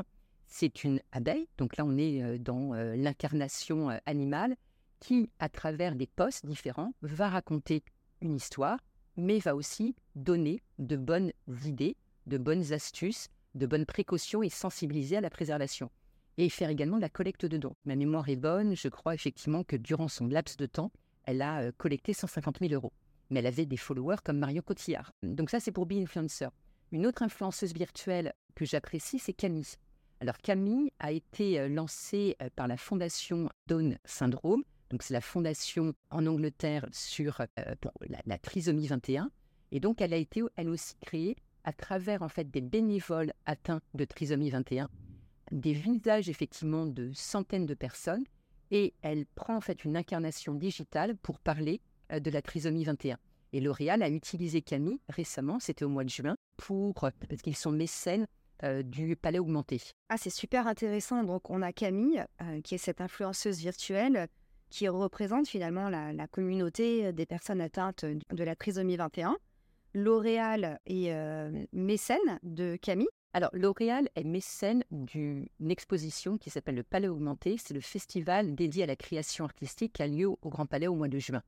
c'est 0.46 0.84
une 0.84 1.00
abeille. 1.12 1.48
Donc 1.56 1.76
là, 1.76 1.84
on 1.84 1.96
est 1.96 2.22
euh, 2.22 2.38
dans 2.38 2.74
l'incarnation 2.74 3.88
animale 4.06 4.56
qui, 5.00 5.30
à 5.38 5.48
travers 5.48 5.94
des 5.94 6.06
posts 6.06 6.44
différents, 6.44 6.92
va 7.02 7.28
raconter 7.28 7.82
une 8.20 8.34
histoire, 8.34 8.78
mais 9.16 9.38
va 9.38 9.54
aussi 9.54 9.94
donner 10.14 10.60
de 10.78 10.96
bonnes 10.96 11.32
idées 11.64 11.96
de 12.28 12.38
bonnes 12.38 12.72
astuces, 12.72 13.28
de 13.54 13.66
bonnes 13.66 13.86
précautions 13.86 14.42
et 14.42 14.50
sensibiliser 14.50 15.16
à 15.16 15.20
la 15.20 15.30
préservation. 15.30 15.90
Et 16.36 16.48
faire 16.48 16.70
également 16.70 16.96
de 16.96 17.02
la 17.02 17.08
collecte 17.08 17.46
de 17.46 17.56
dons. 17.56 17.74
Ma 17.84 17.96
mémoire 17.96 18.28
est 18.28 18.36
bonne, 18.36 18.76
je 18.76 18.88
crois 18.88 19.14
effectivement 19.14 19.64
que 19.64 19.74
durant 19.74 20.08
son 20.08 20.28
laps 20.28 20.56
de 20.56 20.66
temps, 20.66 20.92
elle 21.24 21.42
a 21.42 21.62
euh, 21.62 21.72
collecté 21.76 22.12
150 22.12 22.60
000 22.60 22.72
euros. 22.72 22.92
Mais 23.30 23.40
elle 23.40 23.46
avait 23.46 23.66
des 23.66 23.76
followers 23.76 24.18
comme 24.24 24.38
Mario 24.38 24.62
Cotillard. 24.62 25.12
Donc 25.22 25.50
ça, 25.50 25.58
c'est 25.58 25.72
pour 25.72 25.86
Be 25.86 25.94
Influencer. 25.94 26.48
Une 26.92 27.06
autre 27.06 27.22
influenceuse 27.22 27.74
virtuelle 27.74 28.32
que 28.54 28.64
j'apprécie, 28.64 29.18
c'est 29.18 29.32
Camille. 29.32 29.74
Alors 30.20 30.38
Camille 30.38 30.92
a 30.98 31.12
été 31.12 31.58
euh, 31.58 31.68
lancée 31.68 32.36
euh, 32.42 32.48
par 32.54 32.68
la 32.68 32.76
fondation 32.76 33.48
Down 33.66 33.98
Syndrome 34.04 34.62
Donc 34.90 35.02
c'est 35.02 35.14
la 35.14 35.20
fondation 35.20 35.92
en 36.10 36.26
Angleterre 36.26 36.86
sur 36.92 37.40
la, 38.26 38.38
trisomie 38.38 38.86
21. 38.86 39.30
Et 39.70 39.80
donc 39.80 40.00
elle 40.00 40.14
a 40.14 40.16
été 40.16 40.42
elle 40.56 40.68
aussi 40.68 40.94
créée 41.00 41.36
à 41.68 41.72
travers 41.74 42.22
en 42.22 42.30
fait 42.30 42.50
des 42.50 42.62
bénévoles 42.62 43.34
atteints 43.44 43.82
de 43.92 44.06
trisomie 44.06 44.48
21, 44.48 44.88
des 45.52 45.74
visages 45.74 46.30
effectivement 46.30 46.86
de 46.86 47.12
centaines 47.12 47.66
de 47.66 47.74
personnes, 47.74 48.24
et 48.70 48.94
elle 49.02 49.26
prend 49.26 49.56
en 49.56 49.60
fait 49.60 49.84
une 49.84 49.94
incarnation 49.94 50.54
digitale 50.54 51.14
pour 51.18 51.38
parler 51.38 51.82
euh, 52.10 52.20
de 52.20 52.30
la 52.30 52.40
trisomie 52.40 52.84
21. 52.84 53.18
Et 53.52 53.60
L'Oréal 53.60 54.02
a 54.02 54.08
utilisé 54.08 54.62
Camille 54.62 54.98
récemment, 55.10 55.60
c'était 55.60 55.84
au 55.84 55.90
mois 55.90 56.04
de 56.04 56.08
juin, 56.08 56.36
pour 56.56 56.94
parce 56.94 57.42
qu'ils 57.42 57.56
sont 57.56 57.70
mécènes 57.70 58.26
euh, 58.62 58.82
du 58.82 59.14
palais 59.14 59.38
augmenté. 59.38 59.82
Ah, 60.08 60.16
c'est 60.16 60.30
super 60.30 60.66
intéressant. 60.66 61.22
Donc, 61.22 61.50
on 61.50 61.60
a 61.60 61.74
Camille, 61.74 62.24
euh, 62.40 62.62
qui 62.62 62.76
est 62.76 62.78
cette 62.78 63.02
influenceuse 63.02 63.58
virtuelle 63.58 64.28
qui 64.70 64.88
représente 64.88 65.48
finalement 65.48 65.90
la, 65.90 66.26
communauté 66.28 67.12
des 67.12 67.26
personnes 67.26 67.60
atteintes 67.60 68.04
de 68.06 68.44
la 68.44 68.56
trisomie 68.56 68.96
21. 68.96 69.36
L'Oréal 69.94 70.80
est 70.86 71.12
mécène 71.72 72.38
de 72.42 72.76
Camille. 72.76 73.08
Alors, 73.34 73.50
L'Oréal 73.52 74.08
est 74.16 74.24
mécène 74.24 74.84
d'une 74.90 75.46
exposition 75.68 76.38
qui 76.38 76.50
s'appelle 76.50 76.76
le 76.76 76.82
Palais 76.82 77.08
Augmenté. 77.08 77.56
C'est 77.58 77.74
le 77.74 77.80
festival 77.80 78.54
dédié 78.54 78.84
à 78.84 78.86
la 78.86 78.96
création 78.96 79.44
artistique 79.44 79.94
qui 79.94 80.02
a 80.02 80.06
lieu 80.06 80.28
au 80.28 80.36
Grand 80.48 80.66
Palais 80.66 80.86
au 80.86 80.94
mois 80.94 81.08
de 81.08 81.18
juin. 81.18 81.42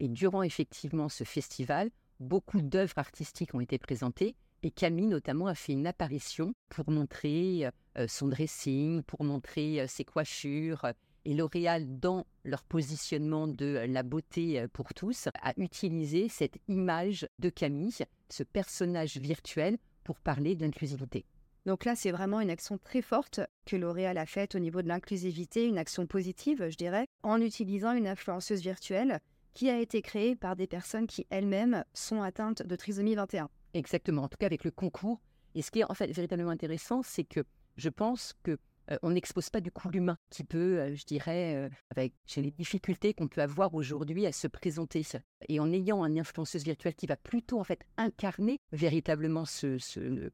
Et 0.00 0.08
durant 0.08 0.42
effectivement 0.42 1.08
ce 1.08 1.24
festival, 1.24 1.90
beaucoup 2.20 2.62
d'œuvres 2.62 2.98
artistiques 2.98 3.54
ont 3.54 3.60
été 3.60 3.78
présentées 3.78 4.34
et 4.62 4.70
Camille 4.70 5.06
notamment 5.06 5.46
a 5.46 5.54
fait 5.54 5.72
une 5.72 5.86
apparition 5.86 6.54
pour 6.68 6.90
montrer 6.90 7.68
euh, 7.98 8.06
son 8.08 8.28
dressing, 8.28 9.02
pour 9.02 9.24
montrer 9.24 9.80
euh, 9.80 9.86
ses 9.86 10.04
coiffures. 10.04 10.86
Et 11.24 11.34
L'Oréal, 11.34 11.98
dans 11.98 12.26
leur 12.44 12.62
positionnement 12.62 13.46
de 13.46 13.84
la 13.86 14.02
beauté 14.02 14.60
euh, 14.60 14.68
pour 14.72 14.94
tous, 14.94 15.28
a 15.42 15.52
utilisé 15.58 16.28
cette 16.28 16.58
image 16.68 17.28
de 17.38 17.50
Camille, 17.50 18.04
ce 18.30 18.42
personnage 18.42 19.18
virtuel, 19.18 19.76
pour 20.04 20.18
parler 20.18 20.54
d'inclusivité. 20.54 21.26
Donc 21.66 21.84
là, 21.84 21.94
c'est 21.94 22.10
vraiment 22.10 22.40
une 22.40 22.50
action 22.50 22.78
très 22.78 23.02
forte 23.02 23.40
que 23.66 23.76
L'Oréal 23.76 24.16
a 24.16 24.24
faite 24.24 24.54
au 24.54 24.58
niveau 24.58 24.80
de 24.80 24.88
l'inclusivité, 24.88 25.66
une 25.66 25.78
action 25.78 26.06
positive, 26.06 26.68
je 26.70 26.76
dirais, 26.76 27.06
en 27.22 27.40
utilisant 27.40 27.92
une 27.92 28.06
influenceuse 28.06 28.62
virtuelle 28.62 29.20
qui 29.52 29.68
a 29.68 29.78
été 29.78 30.00
créée 30.00 30.36
par 30.36 30.56
des 30.56 30.66
personnes 30.66 31.06
qui 31.06 31.26
elles-mêmes 31.28 31.84
sont 31.92 32.22
atteintes 32.22 32.62
de 32.62 32.76
trisomie 32.76 33.14
21. 33.14 33.50
Exactement, 33.74 34.22
en 34.22 34.28
tout 34.28 34.38
cas 34.38 34.46
avec 34.46 34.64
le 34.64 34.70
concours. 34.70 35.20
Et 35.54 35.62
ce 35.62 35.70
qui 35.70 35.80
est 35.80 35.90
en 35.90 35.94
fait 35.94 36.10
véritablement 36.10 36.50
intéressant, 36.50 37.02
c'est 37.02 37.24
que 37.24 37.44
je 37.76 37.88
pense 37.88 38.34
que 38.42 38.58
euh, 38.90 38.98
on 39.02 39.10
n'expose 39.10 39.50
pas 39.50 39.60
du 39.60 39.70
coup 39.70 39.88
l'humain 39.88 40.18
qui 40.30 40.44
peut, 40.44 40.78
euh, 40.78 40.94
je 40.94 41.04
dirais, 41.04 41.54
euh, 41.54 41.68
avec 41.90 42.14
les 42.36 42.50
difficultés 42.50 43.14
qu'on 43.14 43.28
peut 43.28 43.42
avoir 43.42 43.74
aujourd'hui 43.74 44.26
à 44.26 44.32
se 44.32 44.46
présenter. 44.46 45.02
Et 45.48 45.60
en 45.60 45.72
ayant 45.72 46.02
un 46.02 46.16
influenceuse 46.16 46.64
virtuelle 46.64 46.94
qui 46.94 47.06
va 47.06 47.16
plutôt 47.16 47.60
en 47.60 47.64
fait 47.64 47.84
incarner 47.96 48.58
véritablement 48.72 49.44
ce, 49.44 49.78
ce 49.78 50.30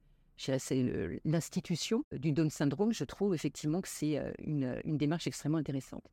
l'institution 1.25 2.05
du 2.13 2.33
Down 2.33 2.51
syndrome, 2.51 2.93
je 2.93 3.05
trouve 3.05 3.35
effectivement 3.35 3.81
que 3.81 3.89
c'est 3.89 4.21
une 4.39 4.99
démarche 4.99 5.27
extrêmement 5.27 5.57
intéressante. 5.57 6.05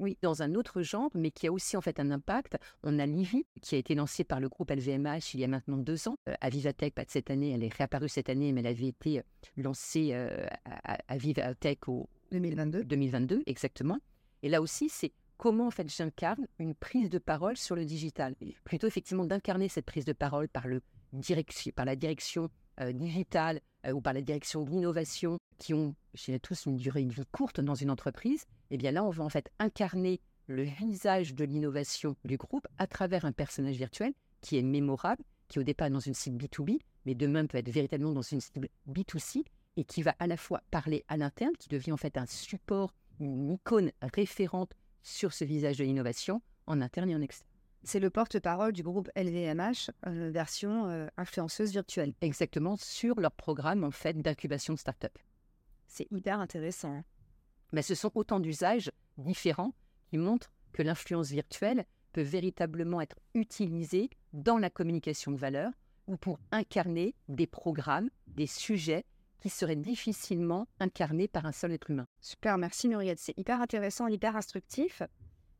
Oui, 0.00 0.16
dans 0.22 0.42
un 0.42 0.54
autre 0.54 0.80
genre, 0.80 1.10
mais 1.14 1.30
qui 1.30 1.46
a 1.46 1.52
aussi 1.52 1.76
en 1.76 1.82
fait 1.82 2.00
un 2.00 2.10
impact. 2.10 2.56
On 2.82 2.98
a 2.98 3.04
Livy, 3.04 3.44
qui 3.60 3.74
a 3.74 3.78
été 3.78 3.94
lancée 3.94 4.24
par 4.24 4.40
le 4.40 4.48
groupe 4.48 4.70
LVMH 4.70 5.34
il 5.34 5.40
y 5.40 5.44
a 5.44 5.48
maintenant 5.48 5.76
deux 5.76 6.08
ans. 6.08 6.16
Euh, 6.26 6.34
à 6.40 6.48
Vivatech, 6.48 6.94
pas 6.94 7.04
de 7.04 7.10
cette 7.10 7.30
année, 7.30 7.50
elle 7.50 7.62
est 7.62 7.72
réapparue 7.72 8.08
cette 8.08 8.30
année, 8.30 8.50
mais 8.52 8.60
elle 8.60 8.68
avait 8.68 8.88
été 8.88 9.18
euh, 9.18 9.22
lancée 9.58 10.10
euh, 10.12 10.46
à, 10.64 11.18
Vivatech 11.18 11.86
au 11.86 12.08
2022. 12.32 12.84
2022, 12.84 13.42
exactement. 13.44 13.98
Et 14.42 14.48
là 14.48 14.62
aussi, 14.62 14.88
c'est 14.88 15.12
comment 15.36 15.66
en 15.66 15.70
fait 15.70 15.94
j'incarne 15.94 16.46
une 16.58 16.74
prise 16.74 17.10
de 17.10 17.18
parole 17.18 17.58
sur 17.58 17.76
le 17.76 17.84
digital. 17.84 18.34
Plutôt 18.64 18.86
effectivement 18.86 19.26
d'incarner 19.26 19.68
cette 19.68 19.84
prise 19.84 20.06
de 20.06 20.14
parole 20.14 20.48
par, 20.48 20.66
le 20.66 20.80
par 21.74 21.84
la 21.84 21.96
direction 21.96 22.48
digitale 22.92 23.60
ou 23.92 24.00
par 24.00 24.12
la 24.12 24.20
direction 24.20 24.62
de 24.62 24.70
l'innovation 24.70 25.38
qui 25.58 25.74
ont, 25.74 25.94
chez 26.14 26.38
tous, 26.38 26.66
une 26.66 26.76
durée 26.76 27.04
de 27.04 27.12
vie 27.12 27.22
courte 27.32 27.60
dans 27.60 27.74
une 27.74 27.90
entreprise 27.90 28.46
eh 28.70 28.76
bien 28.76 28.92
là, 28.92 29.04
on 29.04 29.10
va 29.10 29.24
en 29.24 29.28
fait 29.28 29.50
incarner 29.58 30.20
le 30.46 30.62
visage 30.62 31.34
de 31.34 31.44
l'innovation 31.44 32.16
du 32.24 32.36
groupe 32.36 32.66
à 32.78 32.86
travers 32.86 33.24
un 33.24 33.32
personnage 33.32 33.76
virtuel 33.76 34.12
qui 34.40 34.56
est 34.56 34.62
mémorable, 34.62 35.22
qui 35.48 35.58
au 35.58 35.62
départ 35.62 35.88
est 35.88 35.90
dans 35.90 36.00
une 36.00 36.14
cible 36.14 36.44
B2B, 36.44 36.78
mais 37.04 37.14
demain 37.14 37.46
peut 37.46 37.58
être 37.58 37.68
véritablement 37.68 38.12
dans 38.12 38.22
une 38.22 38.40
cible 38.40 38.68
B2C, 38.88 39.44
et 39.76 39.84
qui 39.84 40.02
va 40.02 40.14
à 40.18 40.26
la 40.26 40.36
fois 40.36 40.62
parler 40.70 41.04
à 41.08 41.16
l'interne, 41.16 41.52
qui 41.58 41.68
devient 41.68 41.92
en 41.92 41.96
fait 41.96 42.16
un 42.16 42.26
support, 42.26 42.94
une 43.20 43.52
icône 43.52 43.92
référente 44.02 44.72
sur 45.02 45.32
ce 45.32 45.44
visage 45.44 45.78
de 45.78 45.84
l'innovation, 45.84 46.42
en 46.66 46.80
interne 46.80 47.10
et 47.10 47.14
en 47.14 47.20
externe. 47.20 47.49
C'est 47.82 48.00
le 48.00 48.10
porte-parole 48.10 48.72
du 48.72 48.82
groupe 48.82 49.08
LVMH, 49.16 49.90
euh, 50.06 50.30
version 50.30 50.86
euh, 50.88 51.06
influenceuse 51.16 51.72
virtuelle. 51.72 52.12
Exactement, 52.20 52.76
sur 52.76 53.18
leur 53.20 53.32
programme 53.32 53.84
en 53.84 53.90
fait 53.90 54.20
d'incubation 54.20 54.74
de 54.74 54.78
start-up. 54.78 55.16
C'est 55.86 56.06
hyper 56.10 56.40
intéressant. 56.40 57.02
Mais 57.72 57.82
ce 57.82 57.94
sont 57.94 58.10
autant 58.14 58.38
d'usages 58.38 58.90
différents 59.16 59.72
qui 60.08 60.18
montrent 60.18 60.52
que 60.72 60.82
l'influence 60.82 61.30
virtuelle 61.30 61.84
peut 62.12 62.22
véritablement 62.22 63.00
être 63.00 63.16
utilisée 63.34 64.10
dans 64.32 64.58
la 64.58 64.70
communication 64.70 65.32
de 65.32 65.36
valeur 65.36 65.70
ou 66.06 66.16
pour 66.16 66.38
incarner 66.50 67.14
des 67.28 67.46
programmes, 67.46 68.10
des 68.26 68.46
sujets 68.46 69.04
qui 69.40 69.48
seraient 69.48 69.76
difficilement 69.76 70.66
incarnés 70.80 71.28
par 71.28 71.46
un 71.46 71.52
seul 71.52 71.72
être 71.72 71.90
humain. 71.90 72.06
Super, 72.20 72.58
merci 72.58 72.88
Muriel. 72.88 73.16
C'est 73.18 73.38
hyper 73.38 73.60
intéressant, 73.60 74.06
hyper 74.06 74.36
instructif. 74.36 75.02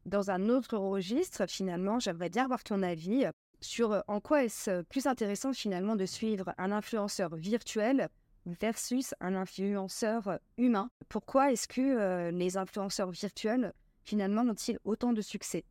Dans 0.07 0.31
un 0.31 0.49
autre 0.49 0.77
registre, 0.79 1.47
finalement, 1.47 1.99
j'aimerais 1.99 2.31
bien 2.31 2.45
avoir 2.45 2.65
ton 2.65 2.83
avis 2.83 3.27
sur 3.61 4.03
en 4.09 4.21
quoi 4.21 4.45
est-ce 4.45 4.83
plus 4.83 5.07
intéressant 5.07 5.53
finalement 5.53 5.95
de 5.95 6.07
suivre 6.07 6.55
un 6.57 6.73
influenceur 6.73 7.37
virtuel 7.37 8.09
versus 8.47 9.15
un 9.21 9.35
influenceur 9.35 10.39
humain? 10.57 10.91
Pourquoi 11.09 11.53
est-ce 11.53 11.69
que 11.69 11.81
euh, 11.81 12.31
les 12.31 12.57
influenceurs 12.57 13.11
virtuels, 13.11 13.75
finalement, 14.03 14.43
ont-ils 14.43 14.79
autant 14.85 15.13
de 15.13 15.21
succès? 15.21 15.65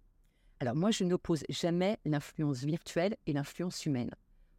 Alors 0.60 0.76
moi, 0.76 0.92
je 0.92 1.04
n'oppose 1.04 1.44
jamais 1.50 1.98
l'influence 2.06 2.64
virtuelle 2.64 3.18
et 3.26 3.34
l'influence 3.34 3.86
humaine. 3.86 4.12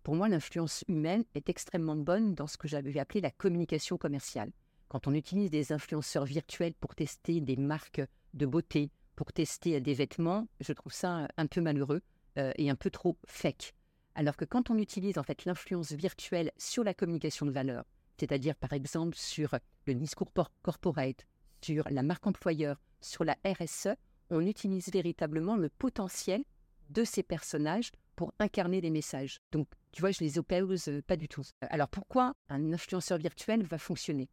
Pour 0.02 0.16
moi, 0.16 0.28
l'influence 0.28 0.82
humaine 0.88 1.24
est 1.34 1.48
extrêmement 1.48 1.96
bonne 1.96 2.34
dans 2.34 2.46
ce 2.46 2.56
que 2.56 2.66
j'avais 2.66 2.98
appelé 2.98 3.20
la 3.20 3.30
communication 3.30 3.98
commerciale. 3.98 4.50
Quand 4.88 5.06
on 5.06 5.14
utilise 5.14 5.50
des 5.50 5.72
influenceurs 5.72 6.24
virtuels 6.24 6.74
pour 6.74 6.94
tester 6.94 7.40
des 7.40 7.56
marques 7.56 8.02
de 8.34 8.46
beauté, 8.46 8.90
pour 9.20 9.34
tester 9.34 9.82
des 9.82 9.92
vêtements, 9.92 10.48
je 10.60 10.72
trouve 10.72 10.94
ça 10.94 11.28
un 11.36 11.46
peu 11.46 11.60
malheureux 11.60 12.00
euh, 12.38 12.54
et 12.56 12.70
un 12.70 12.74
peu 12.74 12.88
trop 12.88 13.18
fake. 13.26 13.74
Alors 14.14 14.34
que 14.34 14.46
quand 14.46 14.70
on 14.70 14.78
utilise 14.78 15.18
en 15.18 15.22
fait 15.22 15.44
l'influence 15.44 15.92
virtuelle 15.92 16.50
sur 16.56 16.84
la 16.84 16.94
communication 16.94 17.44
de 17.44 17.50
valeur, 17.50 17.84
c'est-à-dire 18.18 18.56
par 18.56 18.72
exemple 18.72 19.14
sur 19.18 19.58
le 19.86 19.94
discours 19.94 20.32
corporate, 20.62 21.26
sur 21.60 21.86
la 21.90 22.02
marque 22.02 22.26
employeur, 22.26 22.80
sur 23.02 23.24
la 23.24 23.36
RSE, 23.44 23.88
on 24.30 24.40
utilise 24.46 24.90
véritablement 24.90 25.56
le 25.56 25.68
potentiel 25.68 26.42
de 26.88 27.04
ces 27.04 27.22
personnages 27.22 27.92
pour 28.16 28.32
incarner 28.38 28.80
des 28.80 28.88
messages. 28.88 29.42
Donc, 29.52 29.68
tu 29.92 30.00
vois, 30.00 30.12
je 30.12 30.20
les 30.20 30.38
oppose 30.38 30.88
euh, 30.88 31.02
pas 31.02 31.16
du 31.18 31.28
tout. 31.28 31.44
Alors, 31.60 31.88
pourquoi 31.88 32.32
un 32.48 32.72
influenceur 32.72 33.18
virtuel 33.18 33.64
va 33.64 33.76
fonctionner? 33.76 34.30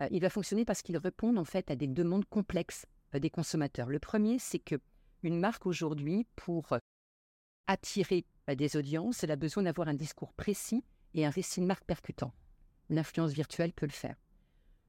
Euh, 0.00 0.06
Il 0.12 0.20
va 0.20 0.30
fonctionner 0.30 0.64
parce 0.64 0.82
qu'il 0.82 0.96
répond 0.96 1.36
en 1.36 1.44
fait 1.44 1.72
à 1.72 1.74
des 1.74 1.88
demandes 1.88 2.26
complexes 2.26 2.86
des 3.14 3.30
consommateurs. 3.30 3.88
Le 3.88 3.98
premier, 3.98 4.38
c'est 4.38 4.58
que 4.58 4.76
une 5.22 5.40
marque 5.40 5.66
aujourd'hui, 5.66 6.26
pour 6.36 6.76
attirer 7.66 8.24
des 8.48 8.76
audiences, 8.76 9.24
elle 9.24 9.30
a 9.30 9.36
besoin 9.36 9.64
d'avoir 9.64 9.88
un 9.88 9.94
discours 9.94 10.32
précis 10.32 10.84
et 11.14 11.26
un 11.26 11.30
récit 11.30 11.60
de 11.60 11.66
marque 11.66 11.84
percutant 11.84 12.32
l'influence 12.90 13.32
virtuelle 13.32 13.72
peut 13.72 13.86
le 13.86 13.92
faire. 13.92 14.16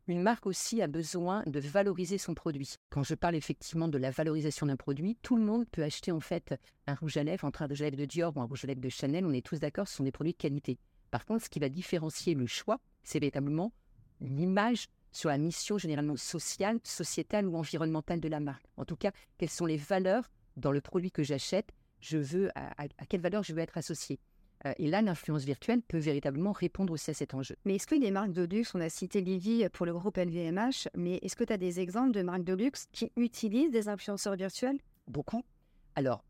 Une 0.07 0.21
marque 0.21 0.47
aussi 0.47 0.81
a 0.81 0.87
besoin 0.87 1.43
de 1.45 1.59
valoriser 1.59 2.17
son 2.17 2.33
produit. 2.33 2.75
Quand 2.89 3.03
je 3.03 3.13
parle 3.13 3.35
effectivement 3.35 3.87
de 3.87 3.97
la 3.97 4.09
valorisation 4.09 4.65
d'un 4.65 4.75
produit, 4.75 5.17
tout 5.21 5.35
le 5.35 5.43
monde 5.43 5.67
peut 5.69 5.83
acheter 5.83 6.11
en 6.11 6.19
fait 6.19 6.55
un 6.87 6.95
rouge 6.95 7.17
à 7.17 7.23
lèvres, 7.23 7.45
entre 7.45 7.61
un 7.61 7.67
rouge 7.67 7.81
à 7.81 7.85
lèvres 7.85 7.97
de 7.97 8.05
Dior 8.05 8.35
ou 8.35 8.41
un 8.41 8.45
rouge 8.45 8.63
à 8.63 8.67
lèvres 8.67 8.81
de 8.81 8.89
Chanel. 8.89 9.25
On 9.25 9.33
est 9.33 9.45
tous 9.45 9.59
d'accord, 9.59 9.87
ce 9.87 9.97
sont 9.97 10.03
des 10.03 10.11
produits 10.11 10.33
de 10.33 10.37
qualité. 10.37 10.79
Par 11.11 11.25
contre, 11.25 11.43
ce 11.43 11.49
qui 11.49 11.59
va 11.59 11.69
différencier 11.69 12.33
le 12.33 12.47
choix, 12.47 12.79
c'est 13.03 13.19
véritablement 13.19 13.71
l'image 14.19 14.87
sur 15.11 15.29
la 15.29 15.37
mission 15.37 15.77
généralement 15.77 16.17
sociale, 16.17 16.79
sociétale 16.83 17.47
ou 17.47 17.57
environnementale 17.57 18.19
de 18.19 18.27
la 18.27 18.39
marque. 18.39 18.65
En 18.77 18.85
tout 18.85 18.95
cas, 18.95 19.11
quelles 19.37 19.49
sont 19.49 19.65
les 19.65 19.77
valeurs 19.77 20.29
dans 20.57 20.71
le 20.71 20.81
produit 20.81 21.11
que 21.11 21.23
j'achète 21.23 21.71
Je 21.99 22.17
veux 22.17 22.49
à, 22.55 22.73
à 22.81 23.05
quelle 23.07 23.21
valeur 23.21 23.43
je 23.43 23.53
veux 23.53 23.59
être 23.59 23.77
associé 23.77 24.19
euh, 24.65 24.73
et 24.77 24.87
là, 24.87 25.01
l'influence 25.01 25.43
virtuelle 25.43 25.81
peut 25.81 25.97
véritablement 25.97 26.51
répondre 26.51 26.93
aussi 26.93 27.11
à 27.11 27.13
cet 27.13 27.33
enjeu. 27.33 27.55
Mais 27.65 27.75
est-ce 27.75 27.87
que 27.87 27.99
des 27.99 28.11
marques 28.11 28.33
de 28.33 28.43
luxe, 28.43 28.75
on 28.75 28.81
a 28.81 28.89
cité 28.89 29.21
Livy 29.21 29.67
pour 29.71 29.85
le 29.85 29.93
groupe 29.93 30.17
LVMH, 30.17 30.89
mais 30.95 31.19
est-ce 31.21 31.35
que 31.35 31.43
tu 31.43 31.53
as 31.53 31.57
des 31.57 31.79
exemples 31.79 32.11
de 32.11 32.21
marques 32.21 32.43
de 32.43 32.53
luxe 32.53 32.87
qui 32.91 33.11
utilisent 33.15 33.71
des 33.71 33.87
influenceurs 33.87 34.35
virtuels? 34.35 34.79
Beaucoup. 35.07 35.43
Alors, 35.95 36.23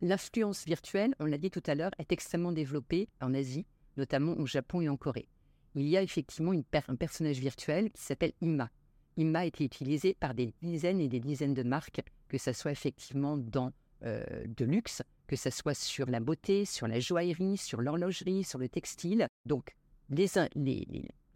l'influence 0.00 0.64
virtuelle, 0.64 1.14
on 1.18 1.26
l'a 1.26 1.38
dit 1.38 1.50
tout 1.50 1.62
à 1.66 1.74
l'heure, 1.74 1.90
est 1.98 2.12
extrêmement 2.12 2.52
développée 2.52 3.08
en 3.20 3.34
Asie, 3.34 3.66
notamment 3.96 4.36
au 4.38 4.46
Japon 4.46 4.80
et 4.80 4.88
en 4.88 4.96
Corée. 4.96 5.28
Il 5.76 5.86
y 5.86 5.96
a 5.98 6.02
effectivement 6.02 6.52
un 6.52 6.96
personnage 6.96 7.38
virtuel 7.38 7.90
qui 7.92 8.02
s'appelle 8.02 8.32
Ima. 8.40 8.70
IMA 9.18 9.40
a 9.40 9.44
été 9.44 9.62
utilisé 9.62 10.14
par 10.14 10.32
des 10.32 10.54
dizaines 10.62 11.00
et 11.00 11.08
des 11.08 11.20
dizaines 11.20 11.52
de 11.52 11.62
marques, 11.62 12.02
que 12.28 12.38
ce 12.38 12.52
soit 12.54 12.72
effectivement 12.72 13.36
dans 13.36 13.72
euh, 14.02 14.24
de 14.46 14.64
luxe, 14.64 15.02
que 15.26 15.36
ce 15.36 15.50
soit 15.50 15.74
sur 15.74 16.06
la 16.06 16.20
beauté, 16.20 16.64
sur 16.64 16.88
la 16.88 16.98
joaillerie, 16.98 17.58
sur 17.58 17.82
l'horlogerie, 17.82 18.42
sur 18.42 18.58
le 18.58 18.70
textile. 18.70 19.28
Donc, 19.44 19.74
les, 20.08 20.26
les, 20.54 20.86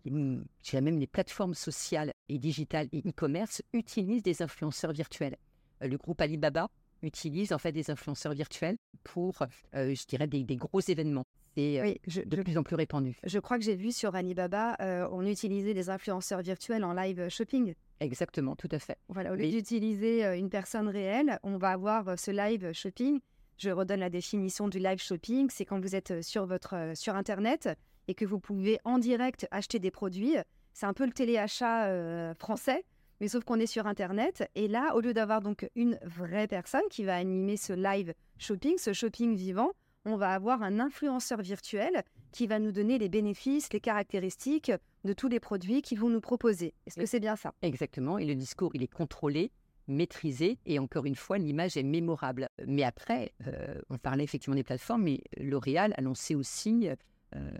les, 0.06 0.80
même 0.80 0.99
les 0.99 1.06
plateformes 1.06 1.54
sociales 1.54 2.12
et 2.30 2.38
digitales 2.38 2.88
et 2.92 3.00
e-commerce 3.06 3.62
utilisent 3.75 4.23
des 4.23 4.40
influenceurs 4.40 4.92
virtuels. 4.92 5.37
Euh, 5.82 5.88
le 5.88 5.99
groupe 5.99 6.20
Alibaba 6.20 6.68
utilise 7.02 7.52
en 7.52 7.59
fait 7.59 7.73
des 7.73 7.90
influenceurs 7.90 8.32
virtuels 8.35 8.76
pour, 9.04 9.42
euh, 9.75 9.94
je 9.94 10.06
dirais, 10.06 10.26
des, 10.26 10.44
gros 10.56 10.80
événements. 10.80 11.26
C'est 11.57 12.00
de 12.07 12.42
plus 12.42 12.57
en 12.57 12.62
plus 12.62 12.76
répandu. 12.76 13.19
Je 13.25 13.38
crois 13.38 13.59
que 13.59 13.64
j'ai 13.64 13.76
vu 13.76 13.92
sur 13.92 14.14
Alibaba, 14.14 14.76
on 15.12 15.26
utilisait 15.26 15.75
des 15.75 15.90
influenceurs 15.90 16.42
virtuels 16.42 16.85
en 16.85 16.92
live 16.92 17.28
shopping. 17.28 17.75
Exactement, 18.00 18.57
tout 18.57 18.69
à 18.71 18.78
fait. 18.78 18.97
Voilà, 19.09 19.33
au 19.33 19.35
lieu 19.35 19.49
d'utiliser 19.49 20.25
une 20.37 20.49
personne 20.49 20.88
réelle, 20.88 21.38
on 21.42 21.59
va 21.59 21.71
avoir 21.71 22.19
ce 22.19 22.30
live 22.30 22.73
shopping. 22.73 23.21
Je 23.59 23.71
redonne 23.71 24.00
la 24.00 24.09
définition 24.09 24.69
du 24.69 24.78
live 24.78 25.02
shopping, 25.02 25.50
c'est 25.50 25.66
quand 25.66 25.80
vous 25.80 25.95
êtes 25.95 26.23
sur 26.23 26.47
votre 26.47 26.92
sur 26.95 27.14
internet 27.14 27.69
et 28.09 28.14
que 28.14 28.25
vous 28.25 28.40
pouvez 28.40 28.78
en 28.85 28.99
direct 28.99 29.47
acheter 29.50 29.78
des 29.78 29.90
produits. 29.90 30.37
C'est 30.73 30.87
un 30.87 30.95
peu 30.95 31.04
le 31.04 31.12
téléachat 31.12 32.35
français, 32.37 32.85
mais 33.21 33.28
sauf 33.28 33.45
qu'on 33.45 33.61
est 33.61 33.66
sur 33.66 33.87
internet 33.87 34.49
et 34.54 34.66
là 34.66 34.95
au 34.95 35.00
lieu 35.00 35.12
d'avoir 35.12 35.42
donc 35.42 35.69
une 35.75 35.99
vraie 36.04 36.47
personne 36.47 36.80
qui 36.90 37.04
va 37.04 37.16
animer 37.16 37.59
ce 37.59 37.75
live 37.75 38.14
shopping, 38.38 38.78
ce 38.78 38.95
shopping 38.95 39.35
vivant, 39.35 39.73
on 40.04 40.16
va 40.16 40.33
avoir 40.33 40.62
un 40.62 40.80
influenceur 40.80 41.40
virtuel 41.42 42.02
qui 42.33 42.47
va 42.47 42.59
nous 42.59 42.73
donner 42.73 42.99
les 42.99 43.09
bénéfices, 43.09 43.73
les 43.73 43.80
caractéristiques 43.80 44.73
de 45.04 45.12
tous 45.12 45.28
les 45.28 45.40
produits 45.40 45.83
qu'ils 45.83 45.99
vont 45.99 46.09
nous 46.09 46.21
proposer. 46.21 46.75
Est-ce 46.87 46.99
que 46.99 47.07
c'est 47.07 47.21
bien 47.21 47.37
ça? 47.37 47.52
Exactement. 47.62 48.19
Et 48.19 48.25
le 48.25 48.35
discours, 48.35 48.71
il 48.75 48.83
est 48.83 48.92
contrôlé, 48.92 49.52
maîtrisé, 49.88 50.59
et 50.66 50.78
encore 50.78 51.04
une 51.04 51.16
fois, 51.16 51.38
l'image 51.38 51.76
est 51.76 51.83
mémorable. 51.83 52.49
Mais 52.66 52.83
après, 52.83 53.33
euh, 53.47 53.80
on 53.90 53.99
parlait 53.99 54.25
effectivement 54.25 54.57
des 54.57 54.64
plateformes, 54.64 55.02
mais 55.02 55.21
L'Oréal 55.37 55.95
a 55.97 56.00
lancé 56.00 56.35
aussi 56.35 56.88
euh, 57.35 57.50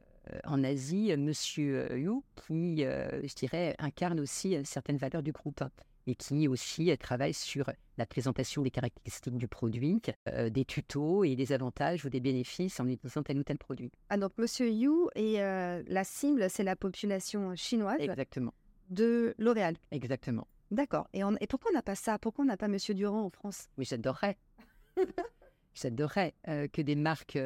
en 0.45 0.65
Asie 0.65 1.15
Monsieur 1.17 1.97
Yu, 1.97 2.23
qui, 2.47 2.85
euh, 2.85 3.21
je 3.27 3.35
dirais, 3.35 3.75
incarne 3.79 4.21
aussi 4.21 4.57
certaines 4.65 4.99
valeurs 4.99 5.23
du 5.23 5.33
groupe 5.33 5.63
et 6.11 6.15
qui 6.15 6.49
aussi 6.49 6.97
travaille 6.99 7.35
sur 7.35 7.71
la 7.97 8.07
présentation 8.07 8.63
des 8.63 8.71
caractéristiques 8.71 9.37
du 9.37 9.47
produit, 9.47 10.01
euh, 10.29 10.51
des 10.51 10.65
tutos 10.65 11.25
et 11.25 11.37
des 11.37 11.53
avantages 11.53 12.05
ou 12.05 12.09
des 12.09 12.21
bénéfices 12.21 12.81
en 12.81 12.89
utilisant 12.89 13.23
tel 13.23 13.39
ou 13.39 13.45
tel 13.45 13.59
produit. 13.59 13.93
Ah 14.09 14.17
donc 14.17 14.33
Monsieur 14.37 14.69
Yu 14.69 14.91
et 15.15 15.41
euh, 15.41 15.83
la 15.87 16.05
cible, 16.05 16.51
c'est 16.51 16.65
la 16.65 16.77
population 16.77 17.55
chinoise. 17.55 18.01
Exactement. 18.01 18.53
De 18.89 19.35
L'Oréal. 19.39 19.77
Exactement. 19.93 20.49
D'accord. 20.71 21.09
Et, 21.13 21.21
et 21.41 21.47
pourquoi 21.47 21.71
on 21.71 21.75
n'a 21.75 21.83
pas 21.83 21.95
ça? 21.95 22.19
Pourquoi 22.19 22.45
on 22.45 22.49
n'a 22.49 22.57
pas 22.57 22.69
Monsieur 22.69 22.95
Durand 22.95 23.23
en 23.23 23.31
France? 23.31 23.69
Oui, 23.79 23.85
j'adorerais. 23.85 24.37
j'adorerais 25.75 26.35
euh, 26.49 26.67
que 26.67 26.83
des 26.83 26.97
marques 26.97 27.39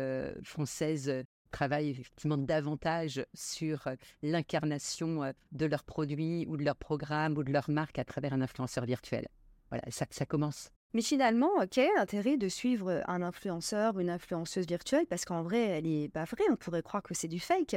françaises 0.43 1.13
travaillent 1.55 1.91
effectivement 1.91 2.37
davantage 2.37 3.25
sur 3.33 3.87
euh, 3.87 3.95
l'incarnation 4.23 5.23
euh, 5.23 5.33
de 5.53 5.67
leurs 5.67 5.85
produits 5.85 6.47
ou 6.49 6.57
de 6.57 6.65
leurs 6.65 6.77
programmes 6.77 7.39
ou 7.39 7.45
de 7.45 7.53
leur 7.53 7.71
marque 7.71 7.99
à 7.99 8.05
travers 8.05 8.33
un 8.33 8.41
influenceur 8.41 8.85
virtuel. 8.85 9.29
Voilà, 9.71 9.85
ça, 9.91 10.05
ça 10.11 10.27
commence. 10.27 10.71
Mais 10.95 11.03
finalement, 11.03 11.51
quel 11.71 11.87
est 11.87 11.95
l'intérêt 11.97 12.37
de 12.37 12.49
suivre 12.49 13.03
un 13.07 13.23
influenceur 13.23 13.97
ou 13.97 14.01
une 14.01 14.11
influenceuse 14.11 14.67
virtuelle 14.67 15.07
Parce 15.07 15.25
qu'en 15.25 15.43
vrai, 15.43 15.61
elle 15.61 15.85
n'est 15.85 16.09
pas 16.09 16.25
vraie, 16.25 16.45
on 16.51 16.57
pourrait 16.57 16.83
croire 16.83 17.03
que 17.03 17.15
c'est 17.15 17.29
du 17.29 17.41
fake. 17.41 17.77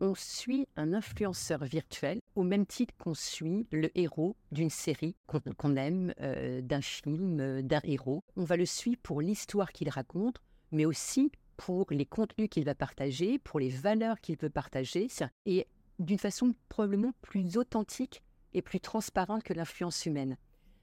On 0.00 0.14
suit 0.14 0.66
un 0.76 0.92
influenceur 0.92 1.64
virtuel 1.64 2.20
au 2.34 2.42
même 2.42 2.66
titre 2.66 2.92
qu'on 2.98 3.14
suit 3.14 3.66
le 3.70 3.90
héros 3.96 4.36
d'une 4.50 4.70
série 4.70 5.14
qu'on 5.26 5.76
aime, 5.76 6.12
euh, 6.20 6.60
d'un 6.60 6.82
film, 6.82 7.62
d'un 7.62 7.80
héros. 7.84 8.24
On 8.36 8.44
va 8.44 8.56
le 8.56 8.66
suivre 8.66 9.00
pour 9.02 9.20
l'histoire 9.20 9.72
qu'il 9.72 9.88
raconte, 9.88 10.36
mais 10.72 10.84
aussi 10.84 11.30
pour 11.56 11.86
les 11.90 12.06
contenus 12.06 12.48
qu'il 12.50 12.64
va 12.64 12.74
partager, 12.74 13.38
pour 13.38 13.60
les 13.60 13.68
valeurs 13.68 14.20
qu'il 14.20 14.36
veut 14.36 14.50
partager, 14.50 15.08
et 15.46 15.66
d'une 15.98 16.18
façon 16.18 16.54
probablement 16.68 17.12
plus 17.22 17.56
authentique 17.56 18.22
et 18.52 18.62
plus 18.62 18.80
transparente 18.80 19.42
que 19.42 19.52
l'influence 19.52 20.06
humaine. 20.06 20.36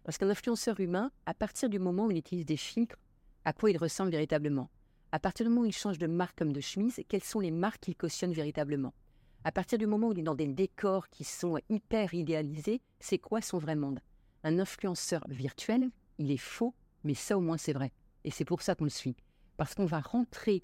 Parce 0.03 0.17
qu'un 0.17 0.29
influenceur 0.29 0.79
humain, 0.79 1.11
à 1.25 1.33
partir 1.33 1.69
du 1.69 1.79
moment 1.79 2.07
où 2.07 2.11
il 2.11 2.17
utilise 2.17 2.45
des 2.45 2.57
filtres, 2.57 2.97
à 3.45 3.53
quoi 3.53 3.69
il 3.69 3.77
ressemble 3.77 4.11
véritablement? 4.11 4.69
À 5.11 5.19
partir 5.19 5.45
du 5.45 5.49
moment 5.49 5.63
où 5.63 5.65
il 5.65 5.73
change 5.73 5.97
de 5.97 6.07
marque 6.07 6.37
comme 6.37 6.53
de 6.53 6.61
chemise, 6.61 7.01
quelles 7.07 7.23
sont 7.23 7.39
les 7.39 7.51
marques 7.51 7.81
qu'il 7.81 7.95
cautionne 7.95 8.33
véritablement? 8.33 8.93
À 9.43 9.51
partir 9.51 9.77
du 9.77 9.87
moment 9.87 10.07
où 10.07 10.13
il 10.13 10.19
est 10.19 10.23
dans 10.23 10.35
des 10.35 10.47
décors 10.47 11.09
qui 11.09 11.23
sont 11.23 11.57
hyper 11.69 12.13
idéalisés, 12.13 12.81
c'est 12.99 13.17
quoi 13.17 13.41
son 13.41 13.57
vrai 13.57 13.75
monde? 13.75 13.99
Un 14.43 14.59
influenceur 14.59 15.23
virtuel, 15.27 15.89
il 16.17 16.31
est 16.31 16.37
faux, 16.37 16.73
mais 17.03 17.13
ça 17.13 17.37
au 17.37 17.41
moins 17.41 17.57
c'est 17.57 17.73
vrai. 17.73 17.91
Et 18.23 18.31
c'est 18.31 18.45
pour 18.45 18.61
ça 18.61 18.75
qu'on 18.75 18.85
le 18.85 18.89
suit 18.89 19.15
parce 19.61 19.75
qu'on 19.75 19.85
va 19.85 19.99
rentrer 19.99 20.63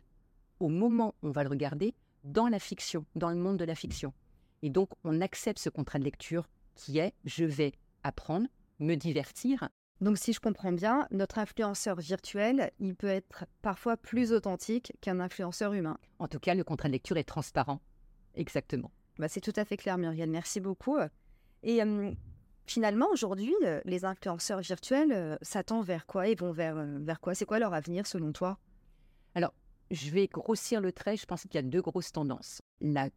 au 0.60 0.70
moment 0.70 1.16
où 1.22 1.28
on 1.28 1.32
va 1.32 1.44
le 1.44 1.50
regarder 1.50 1.94
dans 2.24 2.48
la 2.48 2.60
fiction, 2.60 3.06
dans 3.16 3.30
le 3.30 3.36
monde 3.36 3.58
de 3.58 3.66
la 3.66 3.76
fiction. 3.76 4.14
Et 4.62 4.70
donc, 4.70 4.90
on 5.04 5.22
accepte 5.22 5.60
ce 5.60 5.70
contrat 5.70 6.00
de 6.00 6.04
lecture 6.04 6.48
qui 6.76 7.00
est 7.00 7.14
je 7.26 7.46
vais 7.46 7.74
apprendre, 8.04 8.48
me 8.80 8.96
divertir. 8.96 9.70
Donc, 10.02 10.18
si 10.18 10.34
je 10.34 10.40
comprends 10.40 10.72
bien, 10.72 11.08
notre 11.12 11.40
influenceur 11.40 12.00
virtuel, 12.00 12.72
il 12.80 12.96
peut 12.96 13.08
être 13.08 13.46
parfois 13.62 13.98
plus 13.98 14.32
authentique 14.32 14.94
qu'un 15.02 15.20
influenceur 15.20 15.74
humain. 15.74 15.98
En 16.20 16.28
tout 16.28 16.40
cas, 16.40 16.54
le 16.54 16.64
contrat 16.64 16.88
de 16.88 16.94
lecture 16.94 17.18
est 17.18 17.24
transparent. 17.24 17.80
Exactement. 18.36 18.92
Bah, 19.18 19.28
c'est 19.28 19.42
tout 19.42 19.54
à 19.56 19.66
fait 19.66 19.78
clair, 19.78 19.98
Muriel. 19.98 20.30
Merci 20.30 20.60
beaucoup. 20.60 20.98
Et 21.64 21.82
finalement, 22.68 23.08
aujourd'hui, 23.12 23.54
les 23.86 24.06
influenceurs 24.06 24.62
virtuels 24.62 25.12
euh, 25.12 25.36
s'attendent 25.42 25.86
vers 25.86 26.06
quoi 26.06 26.28
Ils 26.28 26.38
vont 26.38 26.52
vers, 26.52 26.78
euh, 26.78 27.00
vers 27.00 27.20
quoi? 27.20 27.34
C'est 27.34 27.46
quoi 27.46 27.58
leur 27.58 27.74
avenir 27.74 28.06
selon 28.06 28.32
toi? 28.32 28.60
Je 29.92 30.10
vais 30.12 30.28
grossir 30.28 30.82
le 30.82 30.92
trait. 30.92 31.18
Je 31.18 31.26
pense 31.26 31.44
qu'il 31.44 31.56
y 31.56 31.58
a 31.58 31.64
deux 31.64 31.82
grosses 31.82 32.12
tendances. 32.12 32.62
La 32.82 33.10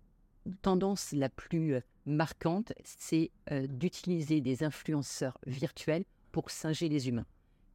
tendance 0.62 1.12
la 1.12 1.28
plus 1.28 1.74
euh, 1.74 1.80
marquante, 2.06 2.72
c'est 2.84 3.30
euh, 3.50 3.66
d'utiliser 3.66 4.40
des 4.40 4.62
influenceurs 4.62 5.38
virtuels 5.46 6.04
pour 6.32 6.50
singer 6.50 6.88
les 6.88 7.08
humains. 7.08 7.26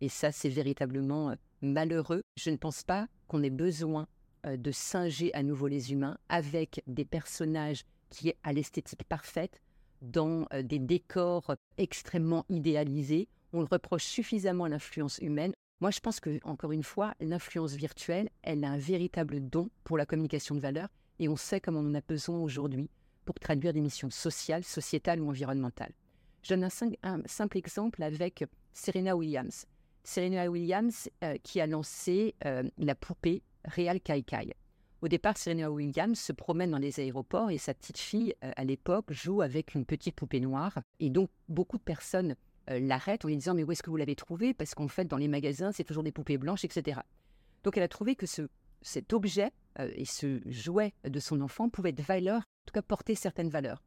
Et 0.02 0.10
ça, 0.10 0.32
c'est 0.32 0.50
véritablement 0.50 1.32
euh, 1.32 1.36
malheureux. 1.62 2.22
Je 2.38 2.50
ne 2.50 2.58
pense 2.58 2.84
pas 2.84 3.08
qu'on 3.28 3.44
ait 3.44 3.50
besoin 3.50 4.08
de 4.46 4.72
singer 4.72 5.34
à 5.34 5.42
nouveau 5.42 5.66
les 5.66 5.92
humains 5.92 6.20
avec 6.30 6.84
des 6.86 7.06
personnages 7.06 7.84
qui 8.12 8.30
est 8.30 8.38
à 8.44 8.54
l'esthétique 8.54 9.04
parfaite, 9.04 9.60
dans 10.04 10.46
des 10.64 10.78
décors 10.78 11.56
extrêmement 11.80 12.46
idéalisés. 12.50 13.28
On 13.54 13.62
le 13.62 13.68
reproche 13.72 14.04
suffisamment 14.04 14.66
à 14.66 14.70
l'influence 14.70 15.18
humaine. 15.18 15.54
Moi, 15.82 15.92
je 15.92 16.00
pense 16.00 16.22
que, 16.22 16.40
encore 16.46 16.72
une 16.72 16.84
fois, 16.84 17.14
l'influence 17.20 17.74
virtuelle, 17.74 18.30
elle 18.44 18.64
a 18.64 18.70
un 18.70 18.78
véritable 18.78 19.42
don 19.42 19.70
pour 19.84 19.98
la 19.98 20.06
communication 20.06 20.56
de 20.56 20.62
valeur 20.62 20.88
et 21.20 21.28
on 21.28 21.36
sait 21.36 21.60
comment 21.60 21.82
on 21.82 21.90
en 21.90 21.96
a 21.96 22.02
besoin 22.02 22.40
aujourd'hui 22.40 22.90
pour 23.26 23.36
traduire 23.36 23.74
des 23.74 23.82
missions 23.82 24.10
sociales, 24.10 24.64
sociétales 24.64 25.20
ou 25.20 25.28
environnementales. 25.28 25.92
Je 26.44 26.54
donne 26.54 26.70
un, 27.04 27.22
simple 27.26 27.58
exemple 27.58 28.04
avec 28.04 28.46
Serena 28.72 29.18
Williams. 29.18 29.66
Serena 30.04 30.50
Williams 30.50 31.10
euh, 31.24 31.36
qui 31.44 31.60
a 31.60 31.68
lancé 31.68 32.36
euh, 32.46 32.64
la 32.78 32.96
poupée 32.96 33.42
Real 33.66 34.00
Kai 34.00 34.24
Kai. 34.24 34.54
Au 35.02 35.10
départ, 35.10 35.38
Serena 35.38 35.70
Williams 35.70 36.18
se 36.18 36.32
promène 36.32 36.72
dans 36.72 36.78
les 36.78 37.02
aéroports 37.02 37.52
et 37.52 37.58
sa 37.58 37.74
petite 37.74 37.98
fille, 37.98 38.34
euh, 38.44 38.52
à 38.56 38.64
l'époque, 38.64 39.12
joue 39.12 39.42
avec 39.42 39.76
une 39.76 39.86
petite 39.86 40.16
poupée 40.16 40.40
noire. 40.40 40.80
Et 41.00 41.10
donc, 41.10 41.30
beaucoup 41.50 41.78
de 41.78 41.84
personnes 41.84 42.36
l'arrête 42.68 43.26
en 43.26 43.28
lui 43.28 43.38
disant 43.38 43.54
mais 43.54 43.64
où 43.64 43.72
est-ce 43.72 43.84
que 43.84 43.90
vous 43.90 43.98
l'avez 43.98 44.16
trouvé? 44.16 44.54
Parce 44.54 44.76
qu'en 44.76 44.88
fait, 44.88 45.06
dans 45.06 45.18
les 45.18 45.28
magasins, 45.28 45.72
c'est 45.72 45.84
toujours 45.84 46.04
des 46.04 46.12
poupées 46.12 46.38
blanches, 46.38 46.66
etc. 46.66 47.02
Donc 47.64 47.78
elle 47.78 47.84
a 47.84 47.88
trouvé 47.88 48.16
que 48.16 48.26
ce, 48.26 48.44
cet 48.82 49.14
objet 49.14 49.52
euh, 49.80 49.92
et 49.96 50.06
ce 50.06 50.42
jouet 50.46 50.94
de 51.04 51.20
son 51.20 51.42
enfant 51.42 51.70
pouvait 51.70 51.90
être 51.90 52.02
valeur, 52.02 52.38
en 52.38 52.66
tout 52.66 52.74
cas 52.74 52.82
porter 52.82 53.16
certaines 53.16 53.50
valeurs. 53.50 53.84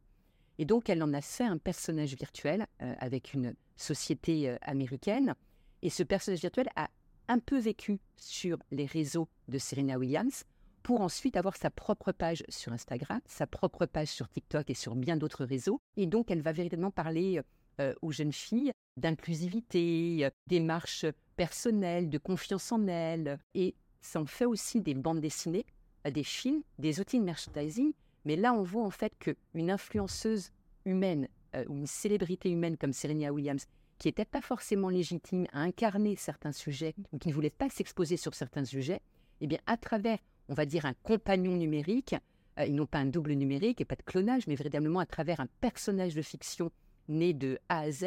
Et 0.58 0.64
donc 0.64 0.90
elle 0.90 1.02
en 1.02 1.12
a 1.12 1.20
fait 1.20 1.44
un 1.44 1.58
personnage 1.58 2.14
virtuel 2.16 2.66
euh, 2.82 2.94
avec 2.98 3.34
une 3.34 3.54
société 3.76 4.56
américaine. 4.62 5.34
Et 5.82 5.90
ce 5.90 6.02
personnage 6.02 6.40
virtuel 6.40 6.68
a 6.74 6.90
un 7.28 7.38
peu 7.38 7.58
vécu 7.58 8.00
sur 8.16 8.58
les 8.72 8.86
réseaux 8.86 9.28
de 9.46 9.58
Serena 9.58 9.96
Williams 9.98 10.44
pour 10.82 11.00
ensuite 11.00 11.36
avoir 11.36 11.56
sa 11.56 11.70
propre 11.70 12.10
page 12.10 12.42
sur 12.48 12.72
Instagram, 12.72 13.20
sa 13.26 13.46
propre 13.46 13.86
page 13.86 14.08
sur 14.08 14.28
TikTok 14.28 14.70
et 14.70 14.74
sur 14.74 14.96
bien 14.96 15.16
d'autres 15.16 15.44
réseaux. 15.44 15.80
Et 15.96 16.06
donc 16.06 16.30
elle 16.30 16.42
va 16.42 16.52
véritablement 16.52 16.90
parler 16.90 17.40
euh, 17.80 17.94
aux 18.02 18.10
jeunes 18.10 18.32
filles 18.32 18.72
d'inclusivité, 18.96 20.24
euh, 20.24 20.30
démarche 20.48 21.06
personnelle, 21.36 22.10
de 22.10 22.18
confiance 22.18 22.72
en 22.72 22.86
elles. 22.88 23.38
Et 23.54 23.76
ça 24.00 24.20
en 24.20 24.26
fait 24.26 24.46
aussi 24.46 24.80
des 24.80 24.94
bandes 24.94 25.20
dessinées, 25.20 25.64
euh, 26.06 26.10
des 26.10 26.24
films, 26.24 26.62
des 26.78 27.00
outils 27.00 27.20
de 27.20 27.24
merchandising. 27.24 27.92
Mais 28.24 28.34
là, 28.34 28.52
on 28.52 28.62
voit 28.62 28.84
en 28.84 28.90
fait 28.90 29.12
qu'une 29.18 29.70
influenceuse 29.70 30.50
humaine 30.84 31.28
ou 31.68 31.76
une 31.76 31.86
célébrité 31.86 32.50
humaine 32.50 32.76
comme 32.76 32.92
Serena 32.92 33.32
Williams, 33.32 33.66
qui 33.98 34.08
n'était 34.08 34.26
pas 34.26 34.42
forcément 34.42 34.90
légitime 34.90 35.46
à 35.52 35.60
incarner 35.60 36.14
certains 36.14 36.52
sujets 36.52 36.94
ou 37.10 37.18
qui 37.18 37.28
ne 37.28 37.32
voulait 37.32 37.48
pas 37.48 37.70
s'exposer 37.70 38.16
sur 38.16 38.34
certains 38.34 38.64
sujets, 38.64 39.00
eh 39.40 39.46
bien, 39.46 39.58
à 39.66 39.78
travers, 39.78 40.18
on 40.48 40.54
va 40.54 40.66
dire, 40.66 40.84
un 40.84 40.92
compagnon 41.04 41.56
numérique, 41.56 42.14
et 42.58 42.70
non 42.70 42.86
pas 42.86 42.98
un 42.98 43.06
double 43.06 43.32
numérique 43.32 43.80
et 43.80 43.84
pas 43.84 43.96
de 43.96 44.02
clonage, 44.02 44.46
mais 44.46 44.56
véritablement 44.56 45.00
à 45.00 45.06
travers 45.06 45.40
un 45.40 45.48
personnage 45.60 46.14
de 46.14 46.22
fiction 46.22 46.70
née 47.08 47.34
de 47.34 47.58
A 47.68 47.80
à 47.80 47.90
Z, 47.90 48.04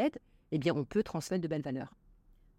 eh 0.52 0.58
bien, 0.58 0.74
on 0.76 0.86
peut 0.86 1.04
transmettre 1.04 1.42
de 1.42 1.48
belles 1.48 1.62
valeurs. 1.62 1.94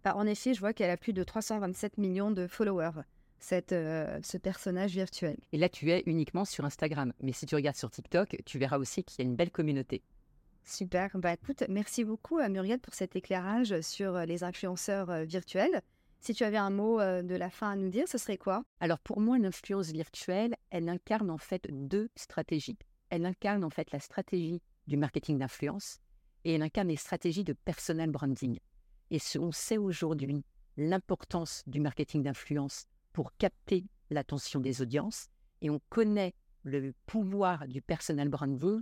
Bah, 0.03 0.15
en 0.15 0.25
effet, 0.25 0.53
je 0.53 0.59
vois 0.59 0.73
qu'elle 0.73 0.89
a 0.89 0.97
plus 0.97 1.13
de 1.13 1.23
327 1.23 1.97
millions 1.97 2.31
de 2.31 2.47
followers, 2.47 3.03
cette, 3.39 3.71
euh, 3.71 4.19
ce 4.21 4.37
personnage 4.37 4.91
virtuel. 4.91 5.37
Et 5.53 5.57
là, 5.57 5.69
tu 5.69 5.91
es 5.91 6.03
uniquement 6.05 6.43
sur 6.43 6.65
Instagram. 6.65 7.13
Mais 7.21 7.31
si 7.31 7.45
tu 7.45 7.55
regardes 7.55 7.77
sur 7.77 7.89
TikTok, 7.89 8.37
tu 8.45 8.59
verras 8.59 8.77
aussi 8.77 9.03
qu'il 9.03 9.23
y 9.23 9.27
a 9.27 9.29
une 9.29 9.35
belle 9.35 9.51
communauté. 9.51 10.03
Super. 10.65 11.09
Bah, 11.15 11.33
écoute, 11.33 11.63
merci 11.69 12.03
beaucoup 12.03 12.37
à 12.37 12.49
Muriel 12.49 12.79
pour 12.79 12.93
cet 12.93 13.15
éclairage 13.15 13.79
sur 13.81 14.15
euh, 14.15 14.25
les 14.25 14.43
influenceurs 14.43 15.09
euh, 15.09 15.23
virtuels. 15.23 15.81
Si 16.19 16.33
tu 16.33 16.43
avais 16.43 16.57
un 16.57 16.69
mot 16.69 17.01
de 17.01 17.35
la 17.35 17.49
fin 17.49 17.71
à 17.71 17.75
nous 17.75 17.89
dire, 17.89 18.07
ce 18.07 18.17
serait 18.17 18.37
quoi? 18.37 18.63
Alors 18.79 18.97
pour 18.99 19.19
moi, 19.19 19.37
l'influence 19.37 19.91
virtuelle, 19.91 20.55
elle 20.69 20.87
incarne 20.87 21.29
en 21.29 21.37
fait 21.37 21.67
deux 21.69 22.09
stratégies. 22.15 22.77
Elle 23.09 23.25
incarne 23.25 23.65
en 23.65 23.69
fait 23.69 23.91
la 23.91 23.99
stratégie 23.99 24.61
du 24.87 24.95
marketing 24.95 25.37
d'influence 25.37 25.99
et 26.43 26.53
elle 26.53 26.61
incarne 26.61 26.87
les 26.87 26.95
stratégies 26.95 27.43
de 27.43 27.53
personal 27.53 28.09
branding. 28.09 28.59
Et 29.11 29.19
on 29.39 29.51
sait 29.51 29.77
aujourd'hui 29.77 30.43
l'importance 30.77 31.63
du 31.67 31.79
marketing 31.79 32.23
d'influence 32.23 32.85
pour 33.11 33.35
capter 33.37 33.85
l'attention 34.09 34.59
des 34.59 34.81
audiences 34.81 35.27
et 35.61 35.69
on 35.69 35.79
connaît 35.89 36.33
le 36.63 36.93
pouvoir 37.05 37.67
du 37.67 37.81
personal 37.81 38.29
branding 38.29 38.81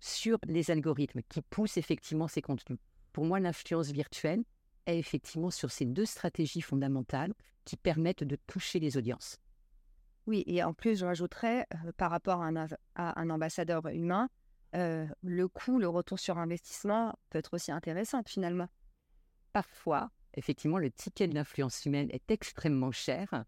sur 0.00 0.38
les 0.46 0.70
algorithmes 0.70 1.22
qui 1.28 1.42
poussent 1.42 1.76
effectivement 1.76 2.28
ces 2.28 2.42
contenus. 2.42 2.78
Pour 3.12 3.24
moi, 3.24 3.38
l'influence 3.38 3.90
virtuelle, 3.90 4.42
est 4.86 4.98
effectivement 4.98 5.50
sur 5.50 5.70
ces 5.70 5.84
deux 5.84 6.06
stratégies 6.06 6.60
fondamentales 6.60 7.32
qui 7.64 7.76
permettent 7.76 8.24
de 8.24 8.36
toucher 8.46 8.80
les 8.80 8.96
audiences. 8.96 9.38
Oui, 10.26 10.44
et 10.46 10.62
en 10.62 10.72
plus, 10.72 10.98
je 10.98 11.04
rajouterais, 11.04 11.66
euh, 11.74 11.92
par 11.96 12.10
rapport 12.10 12.42
à 12.42 12.50
un, 12.96 13.30
ambassadeur 13.30 13.86
humain, 13.88 14.28
euh, 14.74 15.06
le 15.22 15.48
coût, 15.48 15.78
le 15.78 15.88
retour 15.88 16.18
sur 16.18 16.38
investissement 16.38 17.14
peut 17.30 17.38
être 17.38 17.54
aussi 17.54 17.72
intéressant 17.72 18.22
finalement. 18.24 18.68
Parfois, 19.52 20.10
effectivement, 20.34 20.78
le 20.78 20.90
ticket 20.90 21.28
de 21.28 21.34
l'influence 21.34 21.84
humaine 21.84 22.08
est 22.10 22.30
extrêmement 22.30 22.90
cher. 22.90 23.44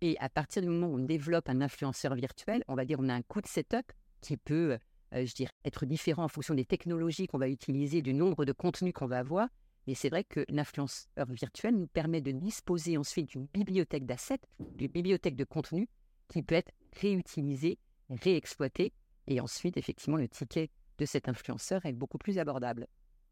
Et 0.00 0.16
à 0.18 0.28
partir 0.28 0.62
du 0.62 0.68
moment 0.68 0.88
où 0.88 0.96
on 0.96 1.04
développe 1.04 1.48
un 1.48 1.60
influenceur 1.60 2.14
virtuel, 2.14 2.64
on 2.68 2.74
va 2.74 2.84
dire 2.84 2.98
on 3.00 3.08
a 3.08 3.14
un 3.14 3.22
coût 3.22 3.40
de 3.40 3.46
setup 3.46 3.92
qui 4.20 4.36
peut, 4.36 4.78
euh, 5.14 5.26
je 5.26 5.34
dirais, 5.34 5.52
être 5.64 5.84
différent 5.84 6.24
en 6.24 6.28
fonction 6.28 6.54
des 6.54 6.64
technologies 6.64 7.26
qu'on 7.26 7.38
va 7.38 7.48
utiliser, 7.48 8.02
du 8.02 8.14
nombre 8.14 8.44
de 8.44 8.52
contenus 8.52 8.92
qu'on 8.94 9.06
va 9.06 9.18
avoir. 9.18 9.48
Mais 9.86 9.94
c'est 9.94 10.08
vrai 10.08 10.24
que 10.24 10.44
l'influenceur 10.48 11.26
virtuel 11.28 11.76
nous 11.76 11.88
permet 11.88 12.20
de 12.20 12.30
disposer 12.30 12.96
ensuite 12.96 13.30
d'une 13.30 13.46
bibliothèque 13.46 14.06
d'assets, 14.06 14.40
d'une 14.76 14.90
bibliothèque 14.90 15.36
de 15.36 15.44
contenu 15.44 15.88
qui 16.28 16.42
peut 16.42 16.54
être 16.54 16.72
réutilisée, 17.00 17.78
réexploitée. 18.08 18.92
Et 19.26 19.40
ensuite, 19.40 19.76
effectivement, 19.76 20.16
le 20.16 20.28
ticket 20.28 20.70
de 20.98 21.04
cet 21.04 21.28
influenceur 21.28 21.84
est 21.86 21.92
beaucoup 21.92 22.18
plus 22.18 22.38
abordable. 22.38 22.86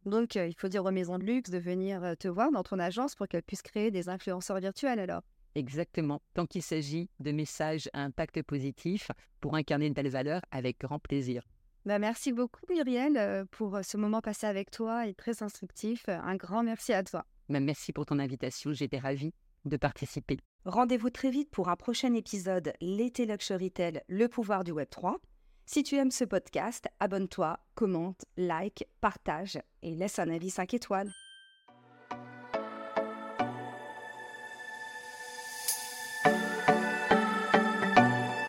Donc, 0.06 0.36
euh, 0.36 0.46
il 0.46 0.54
faut 0.54 0.68
dire 0.68 0.84
aux 0.84 0.90
maisons 0.90 1.18
de 1.18 1.24
luxe 1.24 1.50
de 1.50 1.58
venir 1.58 2.02
euh, 2.02 2.14
te 2.14 2.26
voir 2.26 2.50
dans 2.50 2.62
ton 2.62 2.78
agence 2.78 3.14
pour 3.14 3.28
qu'elles 3.28 3.42
puissent 3.42 3.62
créer 3.62 3.90
des 3.90 4.08
influenceurs 4.08 4.58
virtuels 4.58 4.98
alors. 4.98 5.22
Exactement. 5.54 6.22
Tant 6.32 6.46
qu'il 6.46 6.62
s'agit 6.62 7.10
de 7.18 7.32
messages 7.32 7.90
à 7.92 8.02
impact 8.02 8.42
positif 8.42 9.10
pour 9.40 9.56
incarner 9.56 9.88
de 9.90 9.94
belles 9.94 10.08
valeurs, 10.08 10.42
avec 10.50 10.80
grand 10.80 10.98
plaisir. 10.98 11.42
Bah, 11.84 11.98
merci 11.98 12.32
beaucoup 12.32 12.60
Muriel 12.70 13.16
euh, 13.16 13.44
pour 13.50 13.80
ce 13.82 13.96
moment 13.96 14.20
passé 14.20 14.46
avec 14.46 14.70
toi 14.70 15.06
et 15.06 15.14
très 15.14 15.42
instructif. 15.42 16.08
Un 16.08 16.36
grand 16.36 16.62
merci 16.62 16.92
à 16.92 17.02
toi. 17.02 17.26
Bah, 17.48 17.60
merci 17.60 17.92
pour 17.92 18.06
ton 18.06 18.18
invitation, 18.18 18.72
j'étais 18.72 18.98
ravie 18.98 19.34
de 19.64 19.76
participer. 19.76 20.38
Rendez-vous 20.64 21.10
très 21.10 21.30
vite 21.30 21.50
pour 21.50 21.68
un 21.68 21.76
prochain 21.76 22.14
épisode 22.14 22.72
L'été 22.80 23.26
Luxury 23.26 23.70
Tell, 23.70 24.02
le 24.08 24.28
pouvoir 24.28 24.64
du 24.64 24.72
Web 24.72 24.88
3. 24.90 25.18
Si 25.72 25.84
tu 25.84 25.94
aimes 25.94 26.10
ce 26.10 26.24
podcast, 26.24 26.88
abonne-toi, 26.98 27.56
commente, 27.76 28.24
like, 28.36 28.88
partage 29.00 29.60
et 29.84 29.94
laisse 29.94 30.18
un 30.18 30.28
avis 30.28 30.50
5 30.50 30.74
étoiles. 30.74 31.12